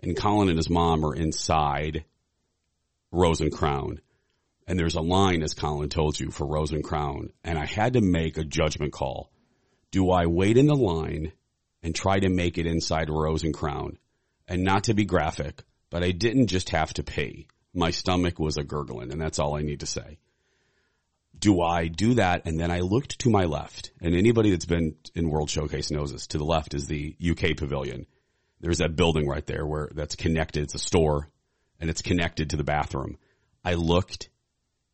And 0.00 0.16
Colin 0.16 0.48
and 0.48 0.58
his 0.58 0.70
mom 0.70 1.04
are 1.04 1.14
inside 1.14 2.04
Rose 3.10 3.40
and 3.40 3.52
Crown. 3.52 4.00
and 4.68 4.78
there's 4.78 4.96
a 4.96 5.00
line, 5.00 5.42
as 5.42 5.54
Colin 5.54 5.88
told 5.88 6.20
you, 6.20 6.30
for 6.30 6.46
Rose 6.46 6.72
and 6.72 6.84
Crown, 6.84 7.32
and 7.42 7.58
I 7.58 7.64
had 7.64 7.94
to 7.94 8.02
make 8.02 8.36
a 8.36 8.44
judgment 8.44 8.92
call. 8.92 9.32
Do 9.90 10.10
I 10.10 10.26
wait 10.26 10.58
in 10.58 10.66
the 10.66 10.76
line 10.76 11.32
and 11.82 11.94
try 11.94 12.18
to 12.18 12.28
make 12.28 12.58
it 12.58 12.66
inside 12.66 13.08
Rose 13.08 13.44
and 13.44 13.54
Crown? 13.54 13.96
And 14.46 14.64
not 14.64 14.84
to 14.84 14.94
be 14.94 15.06
graphic, 15.06 15.62
but 15.88 16.02
I 16.02 16.10
didn't 16.10 16.48
just 16.48 16.68
have 16.70 16.92
to 16.94 17.02
pee. 17.02 17.48
My 17.72 17.90
stomach 17.90 18.38
was 18.38 18.58
a 18.58 18.62
gurgling, 18.62 19.10
and 19.10 19.20
that's 19.20 19.38
all 19.38 19.56
I 19.56 19.62
need 19.62 19.80
to 19.80 19.86
say. 19.86 20.18
Do 21.38 21.62
I 21.62 21.88
do 21.88 22.14
that? 22.14 22.42
And 22.44 22.60
then 22.60 22.70
I 22.70 22.80
looked 22.80 23.20
to 23.20 23.30
my 23.30 23.44
left, 23.44 23.92
and 24.02 24.14
anybody 24.14 24.50
that's 24.50 24.66
been 24.66 24.96
in 25.14 25.30
World 25.30 25.48
Showcase 25.48 25.90
knows 25.90 26.12
this. 26.12 26.26
To 26.28 26.38
the 26.38 26.44
left 26.44 26.74
is 26.74 26.86
the 26.86 27.16
UK 27.26 27.56
pavilion. 27.56 28.06
There's 28.60 28.78
that 28.78 28.96
building 28.96 29.28
right 29.28 29.46
there 29.46 29.66
where 29.66 29.88
that's 29.94 30.16
connected. 30.16 30.64
It's 30.64 30.74
a 30.74 30.78
store, 30.78 31.28
and 31.80 31.88
it's 31.90 32.02
connected 32.02 32.50
to 32.50 32.56
the 32.56 32.64
bathroom. 32.64 33.18
I 33.64 33.74
looked 33.74 34.28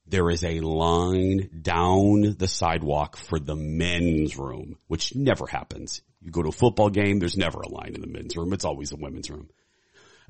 there 0.07 0.29
is 0.29 0.45
a 0.45 0.61
line 0.61 1.49
down 1.63 2.37
the 2.39 2.49
sidewalk 2.49 3.17
for 3.17 3.39
the 3.39 3.57
men's 3.57 4.37
room, 4.37 4.77
which 4.87 5.15
never 5.15 5.47
happens. 5.47 6.03
You 6.21 6.31
go 6.31 6.43
to 6.43 6.51
a 6.51 6.53
football 6.53 6.91
game, 6.91 7.19
there's 7.19 7.37
never 7.37 7.61
a 7.61 7.69
line 7.69 7.95
in 7.95 8.01
the 8.01 8.07
men's 8.07 8.37
room. 8.37 8.53
It's 8.53 8.65
always 8.65 8.93
a 8.93 8.97
women's 8.97 9.31
room. 9.31 9.49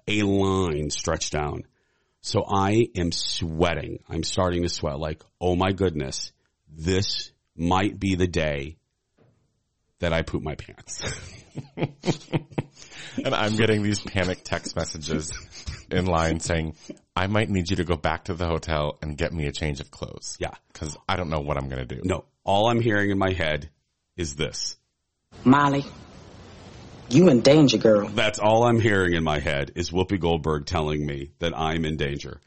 A 0.06 0.22
line 0.22 0.90
stretched 0.90 1.32
down. 1.32 1.64
So 2.20 2.44
I 2.48 2.88
am 2.96 3.12
sweating. 3.12 3.98
I'm 4.08 4.22
starting 4.22 4.62
to 4.62 4.68
sweat 4.68 4.98
like, 4.98 5.22
oh 5.40 5.56
my 5.56 5.72
goodness, 5.72 6.32
this 6.68 7.32
might 7.56 7.98
be 7.98 8.14
the 8.14 8.26
day 8.26 8.76
that 9.98 10.12
I 10.12 10.22
poop 10.22 10.42
my 10.42 10.54
pants. 10.54 11.02
and 11.76 13.34
I'm 13.34 13.56
getting 13.56 13.82
these 13.82 14.00
panic 14.00 14.44
text 14.44 14.76
messages 14.76 15.32
in 15.90 16.06
line 16.06 16.40
saying, 16.40 16.76
I 17.16 17.26
might 17.26 17.48
need 17.48 17.70
you 17.70 17.76
to 17.76 17.84
go 17.84 17.96
back 17.96 18.24
to 18.24 18.34
the 18.34 18.46
hotel 18.46 18.98
and 19.02 19.16
get 19.16 19.32
me 19.32 19.46
a 19.46 19.52
change 19.52 19.80
of 19.80 19.90
clothes. 19.90 20.36
Yeah. 20.40 20.54
Cause 20.72 20.96
I 21.08 21.16
don't 21.16 21.30
know 21.30 21.40
what 21.40 21.56
I'm 21.56 21.68
going 21.68 21.86
to 21.86 21.94
do. 21.94 22.00
No, 22.04 22.24
all 22.44 22.68
I'm 22.68 22.80
hearing 22.80 23.10
in 23.10 23.18
my 23.18 23.32
head 23.32 23.70
is 24.16 24.36
this. 24.36 24.76
Molly, 25.44 25.84
you 27.08 27.28
in 27.28 27.40
danger, 27.40 27.78
girl. 27.78 28.08
That's 28.08 28.38
all 28.38 28.64
I'm 28.64 28.80
hearing 28.80 29.14
in 29.14 29.24
my 29.24 29.38
head 29.38 29.72
is 29.74 29.90
Whoopi 29.90 30.18
Goldberg 30.18 30.66
telling 30.66 31.04
me 31.04 31.32
that 31.38 31.56
I'm 31.56 31.84
in 31.84 31.96
danger. 31.96 32.40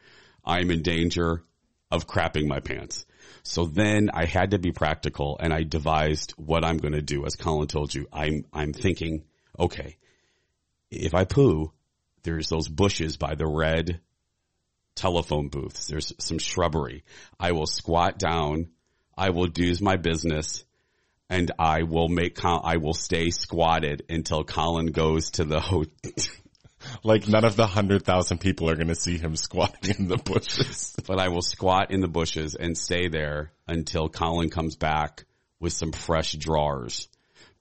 I'm 0.44 0.72
in 0.72 0.82
danger 0.82 1.44
of 1.92 2.08
crapping 2.08 2.48
my 2.48 2.60
pants. 2.60 3.06
So 3.44 3.66
then 3.66 4.10
I 4.14 4.26
had 4.26 4.52
to 4.52 4.60
be 4.60 4.72
practical 4.72 5.38
and 5.40 5.54
I 5.54 5.64
devised 5.64 6.32
what 6.32 6.66
I'm 6.66 6.78
going 6.78 6.94
to 6.94 7.02
do. 7.02 7.26
As 7.26 7.36
Colin 7.36 7.68
told 7.68 7.94
you, 7.94 8.08
I'm, 8.12 8.46
I'm 8.54 8.74
thinking, 8.74 9.24
okay, 9.58 9.98
if 10.92 11.14
I 11.14 11.24
poo, 11.24 11.72
there's 12.24 12.50
those 12.50 12.68
bushes 12.68 13.18
by 13.18 13.36
the 13.36 13.48
red 13.48 14.02
telephone 14.96 15.48
booths. 15.48 15.88
There's 15.88 16.14
some 16.20 16.40
shrubbery. 16.40 17.04
I 17.40 17.54
will 17.54 17.68
squat 17.68 18.20
down. 18.20 18.70
I 19.18 19.30
will 19.30 19.48
do 19.48 19.74
my 19.82 19.96
business 19.98 20.66
and 21.30 21.52
I 21.58 21.84
will 21.84 22.08
make, 22.10 22.44
I 22.44 22.78
will 22.78 22.94
stay 22.94 23.32
squatted 23.32 24.04
until 24.10 24.44
Colin 24.44 24.88
goes 24.88 25.32
to 25.32 25.46
the 25.46 25.60
hotel. 25.60 26.12
like 27.04 27.28
none 27.28 27.46
of 27.46 27.56
the 27.56 27.68
hundred 27.68 28.04
thousand 28.04 28.40
people 28.40 28.70
are 28.70 28.76
going 28.76 28.88
to 28.88 28.96
see 28.96 29.18
him 29.18 29.36
squatting 29.36 29.96
in 29.98 30.08
the 30.08 30.18
bushes. 30.18 30.96
but 31.08 31.20
I 31.20 31.30
will 31.30 31.42
squat 31.42 31.92
in 31.92 32.02
the 32.02 32.08
bushes 32.08 32.56
and 32.56 32.78
stay 32.78 33.08
there 33.08 33.52
until 33.68 34.10
Colin 34.10 34.50
comes 34.50 34.76
back 34.76 35.26
with 35.60 35.74
some 35.74 35.92
fresh 35.92 36.34
drawers 36.34 37.08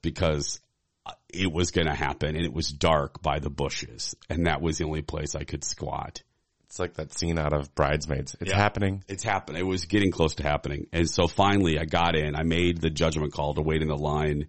because 0.02 0.60
uh, 1.04 1.12
it 1.28 1.52
was 1.52 1.70
going 1.70 1.86
to 1.86 1.94
happen 1.94 2.36
and 2.36 2.44
it 2.44 2.52
was 2.52 2.68
dark 2.68 3.22
by 3.22 3.38
the 3.38 3.50
bushes 3.50 4.14
and 4.28 4.46
that 4.46 4.60
was 4.60 4.78
the 4.78 4.84
only 4.84 5.02
place 5.02 5.34
I 5.34 5.44
could 5.44 5.64
squat. 5.64 6.22
It's 6.66 6.80
like 6.80 6.94
that 6.94 7.16
scene 7.16 7.38
out 7.38 7.52
of 7.52 7.74
Bridesmaids. 7.74 8.36
It's 8.40 8.50
yeah. 8.50 8.56
happening. 8.56 9.04
It's 9.08 9.22
happening. 9.22 9.60
It 9.60 9.66
was 9.66 9.84
getting 9.84 10.10
close 10.10 10.34
to 10.36 10.42
happening. 10.42 10.88
And 10.92 11.08
so 11.08 11.28
finally 11.28 11.78
I 11.78 11.84
got 11.84 12.16
in. 12.16 12.34
I 12.34 12.42
made 12.42 12.80
the 12.80 12.90
judgment 12.90 13.32
call 13.32 13.54
to 13.54 13.62
wait 13.62 13.82
in 13.82 13.88
the 13.88 13.96
line 13.96 14.48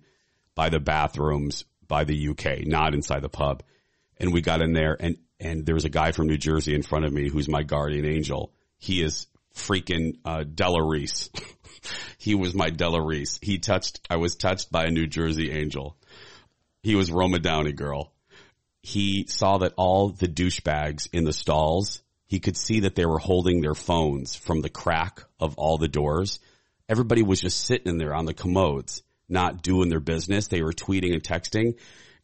by 0.56 0.70
the 0.70 0.80
bathrooms 0.80 1.64
by 1.88 2.04
the 2.04 2.30
UK, 2.30 2.66
not 2.66 2.94
inside 2.94 3.22
the 3.22 3.30
pub. 3.30 3.64
And 4.20 4.34
we 4.34 4.42
got 4.42 4.62
in 4.62 4.74
there 4.74 4.98
and, 5.00 5.18
and 5.40 5.66
there 5.66 5.76
was 5.76 5.86
a 5.86 5.90
guy 5.90 6.12
from 6.12 6.28
New 6.28 6.38
Jersey 6.38 6.74
in 6.74 6.84
front 6.84 7.06
of 7.06 7.14
me 7.14 7.30
who's 7.30 7.48
my 7.48 7.64
guardian 7.64 8.06
angel. 8.06 8.52
He 8.78 9.02
is 9.02 9.28
freaking, 9.56 10.18
uh, 10.26 10.44
Della 10.44 10.84
Reese. 10.84 11.30
he 12.18 12.36
was 12.36 12.54
my 12.54 12.70
Della 12.70 13.02
Reese. 13.02 13.40
He 13.42 13.60
touched, 13.60 14.02
I 14.10 14.18
was 14.18 14.36
touched 14.36 14.72
by 14.72 14.86
a 14.86 14.92
New 14.92 15.08
Jersey 15.08 15.52
angel. 15.52 15.98
He 16.82 16.96
was 16.96 17.12
Roma 17.12 17.40
Downey 17.40 17.74
girl. 17.74 18.14
He 18.82 19.26
saw 19.28 19.60
that 19.60 19.74
all 19.76 20.10
the 20.10 20.28
douchebags 20.28 21.10
in 21.12 21.24
the 21.26 21.34
stalls 21.34 22.02
he 22.28 22.42
could 22.42 22.58
see 22.58 22.82
that 22.82 22.96
they 22.96 23.06
were 23.06 23.20
holding 23.20 23.62
their 23.62 23.74
phones 23.74 24.36
from 24.36 24.62
the 24.62 24.70
crack 24.70 25.24
of 25.40 25.58
all 25.58 25.78
the 25.78 25.88
doors. 25.88 26.40
Everybody 26.90 27.24
was 27.24 27.42
just 27.42 27.66
sitting 27.66 27.88
in 27.88 27.98
there 27.98 28.14
on 28.14 28.26
the 28.26 28.34
commodes, 28.34 29.02
not 29.30 29.64
doing 29.64 29.90
their 29.90 30.02
business. 30.02 30.48
They 30.48 30.62
were 30.62 30.74
tweeting 30.74 31.14
and 31.14 31.24
texting. 31.24 31.76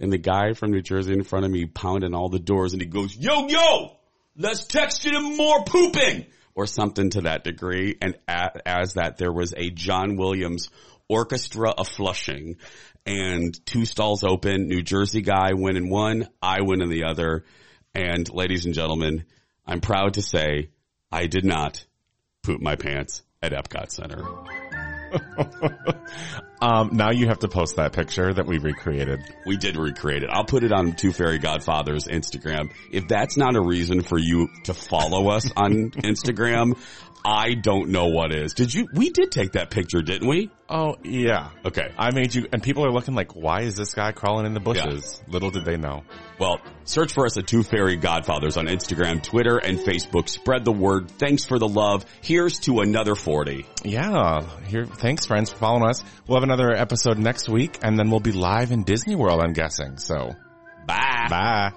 And 0.03 0.11
the 0.11 0.17
guy 0.17 0.51
from 0.51 0.71
New 0.71 0.81
Jersey 0.81 1.13
in 1.13 1.23
front 1.23 1.45
of 1.45 1.51
me 1.51 1.65
pounding 1.65 2.13
all 2.13 2.27
the 2.27 2.37
doors 2.37 2.73
and 2.73 2.81
he 2.81 2.87
goes, 2.89 3.15
yo, 3.15 3.47
yo, 3.47 3.95
let's 4.35 4.65
text 4.65 5.05
you 5.05 5.17
more 5.37 5.63
pooping 5.63 6.25
or 6.55 6.67
something 6.67 7.09
to 7.11 7.21
that 7.21 7.45
degree. 7.45 7.95
And 8.01 8.17
as 8.27 8.95
that, 8.95 9.17
there 9.17 9.31
was 9.31 9.53
a 9.55 9.69
John 9.69 10.17
Williams 10.17 10.69
orchestra 11.07 11.69
of 11.69 11.87
flushing 11.87 12.57
and 13.05 13.57
two 13.65 13.85
stalls 13.85 14.25
open. 14.25 14.67
New 14.67 14.81
Jersey 14.81 15.21
guy 15.21 15.53
went 15.53 15.77
in 15.77 15.89
one, 15.89 16.27
I 16.41 16.63
went 16.63 16.81
in 16.81 16.89
the 16.89 17.05
other. 17.05 17.45
And 17.95 18.29
ladies 18.29 18.65
and 18.65 18.73
gentlemen, 18.73 19.23
I'm 19.65 19.79
proud 19.79 20.15
to 20.15 20.21
say 20.21 20.71
I 21.13 21.27
did 21.27 21.45
not 21.45 21.85
poop 22.41 22.59
my 22.59 22.75
pants 22.75 23.23
at 23.41 23.53
Epcot 23.53 23.89
Center. 23.89 24.21
um, 26.63 26.91
now 26.93 27.11
you 27.11 27.27
have 27.27 27.39
to 27.39 27.49
post 27.49 27.75
that 27.75 27.91
picture 27.91 28.33
that 28.33 28.45
we 28.45 28.57
recreated. 28.57 29.21
We 29.45 29.57
did 29.57 29.75
recreate 29.75 30.23
it. 30.23 30.29
I'll 30.31 30.45
put 30.45 30.63
it 30.63 30.71
on 30.71 30.93
Two 30.93 31.11
Fairy 31.11 31.37
Godfathers 31.37 32.07
Instagram. 32.07 32.71
If 32.89 33.09
that's 33.09 33.35
not 33.35 33.57
a 33.57 33.61
reason 33.61 34.01
for 34.01 34.17
you 34.17 34.47
to 34.63 34.73
follow 34.73 35.27
us 35.27 35.51
on 35.57 35.91
Instagram, 35.91 36.77
I 37.25 37.53
don't 37.53 37.89
know 37.89 38.07
what 38.07 38.33
is. 38.33 38.53
Did 38.53 38.73
you? 38.73 38.87
We 38.93 39.09
did 39.09 39.31
take 39.31 39.53
that 39.53 39.71
picture, 39.71 40.01
didn't 40.01 40.27
we? 40.27 40.51
Oh 40.69 40.95
yeah. 41.03 41.51
Okay. 41.65 41.91
I 41.97 42.11
made 42.11 42.33
you, 42.33 42.47
and 42.51 42.61
people 42.61 42.85
are 42.85 42.91
looking 42.91 43.15
like, 43.15 43.33
why 43.33 43.61
is 43.61 43.75
this 43.75 43.93
guy 43.93 44.11
crawling 44.11 44.45
in 44.45 44.53
the 44.53 44.59
bushes? 44.59 45.21
Yeah. 45.25 45.33
Little 45.33 45.51
did 45.51 45.63
they 45.63 45.77
know. 45.77 46.03
Well, 46.39 46.59
search 46.83 47.13
for 47.13 47.25
us 47.25 47.37
at 47.37 47.47
Two 47.47 47.63
Fairy 47.63 47.95
Godfathers 47.95 48.57
on 48.57 48.65
Instagram, 48.65 49.23
Twitter, 49.23 49.57
and 49.57 49.79
Facebook. 49.79 50.27
Spread 50.27 50.65
the 50.65 50.71
word. 50.73 51.11
Thanks 51.11 51.45
for 51.45 51.59
the 51.59 51.67
love. 51.67 52.05
Here's 52.21 52.59
to 52.61 52.79
another 52.79 53.15
40. 53.15 53.65
Yeah. 53.83 54.41
Here, 54.65 54.85
thanks 54.85 55.25
friends 55.25 55.49
for 55.51 55.57
following 55.57 55.87
us. 55.87 56.03
We'll 56.27 56.37
have 56.37 56.43
another 56.53 56.71
episode 56.75 57.17
next 57.17 57.49
week, 57.49 57.79
and 57.81 57.97
then 57.97 58.11
we'll 58.11 58.19
be 58.19 58.31
live 58.31 58.71
in 58.71 58.83
Disney 58.83 59.15
World, 59.15 59.41
I'm 59.41 59.53
guessing. 59.53 59.97
So, 59.97 60.35
bye. 60.85 61.27
Bye. 61.29 61.71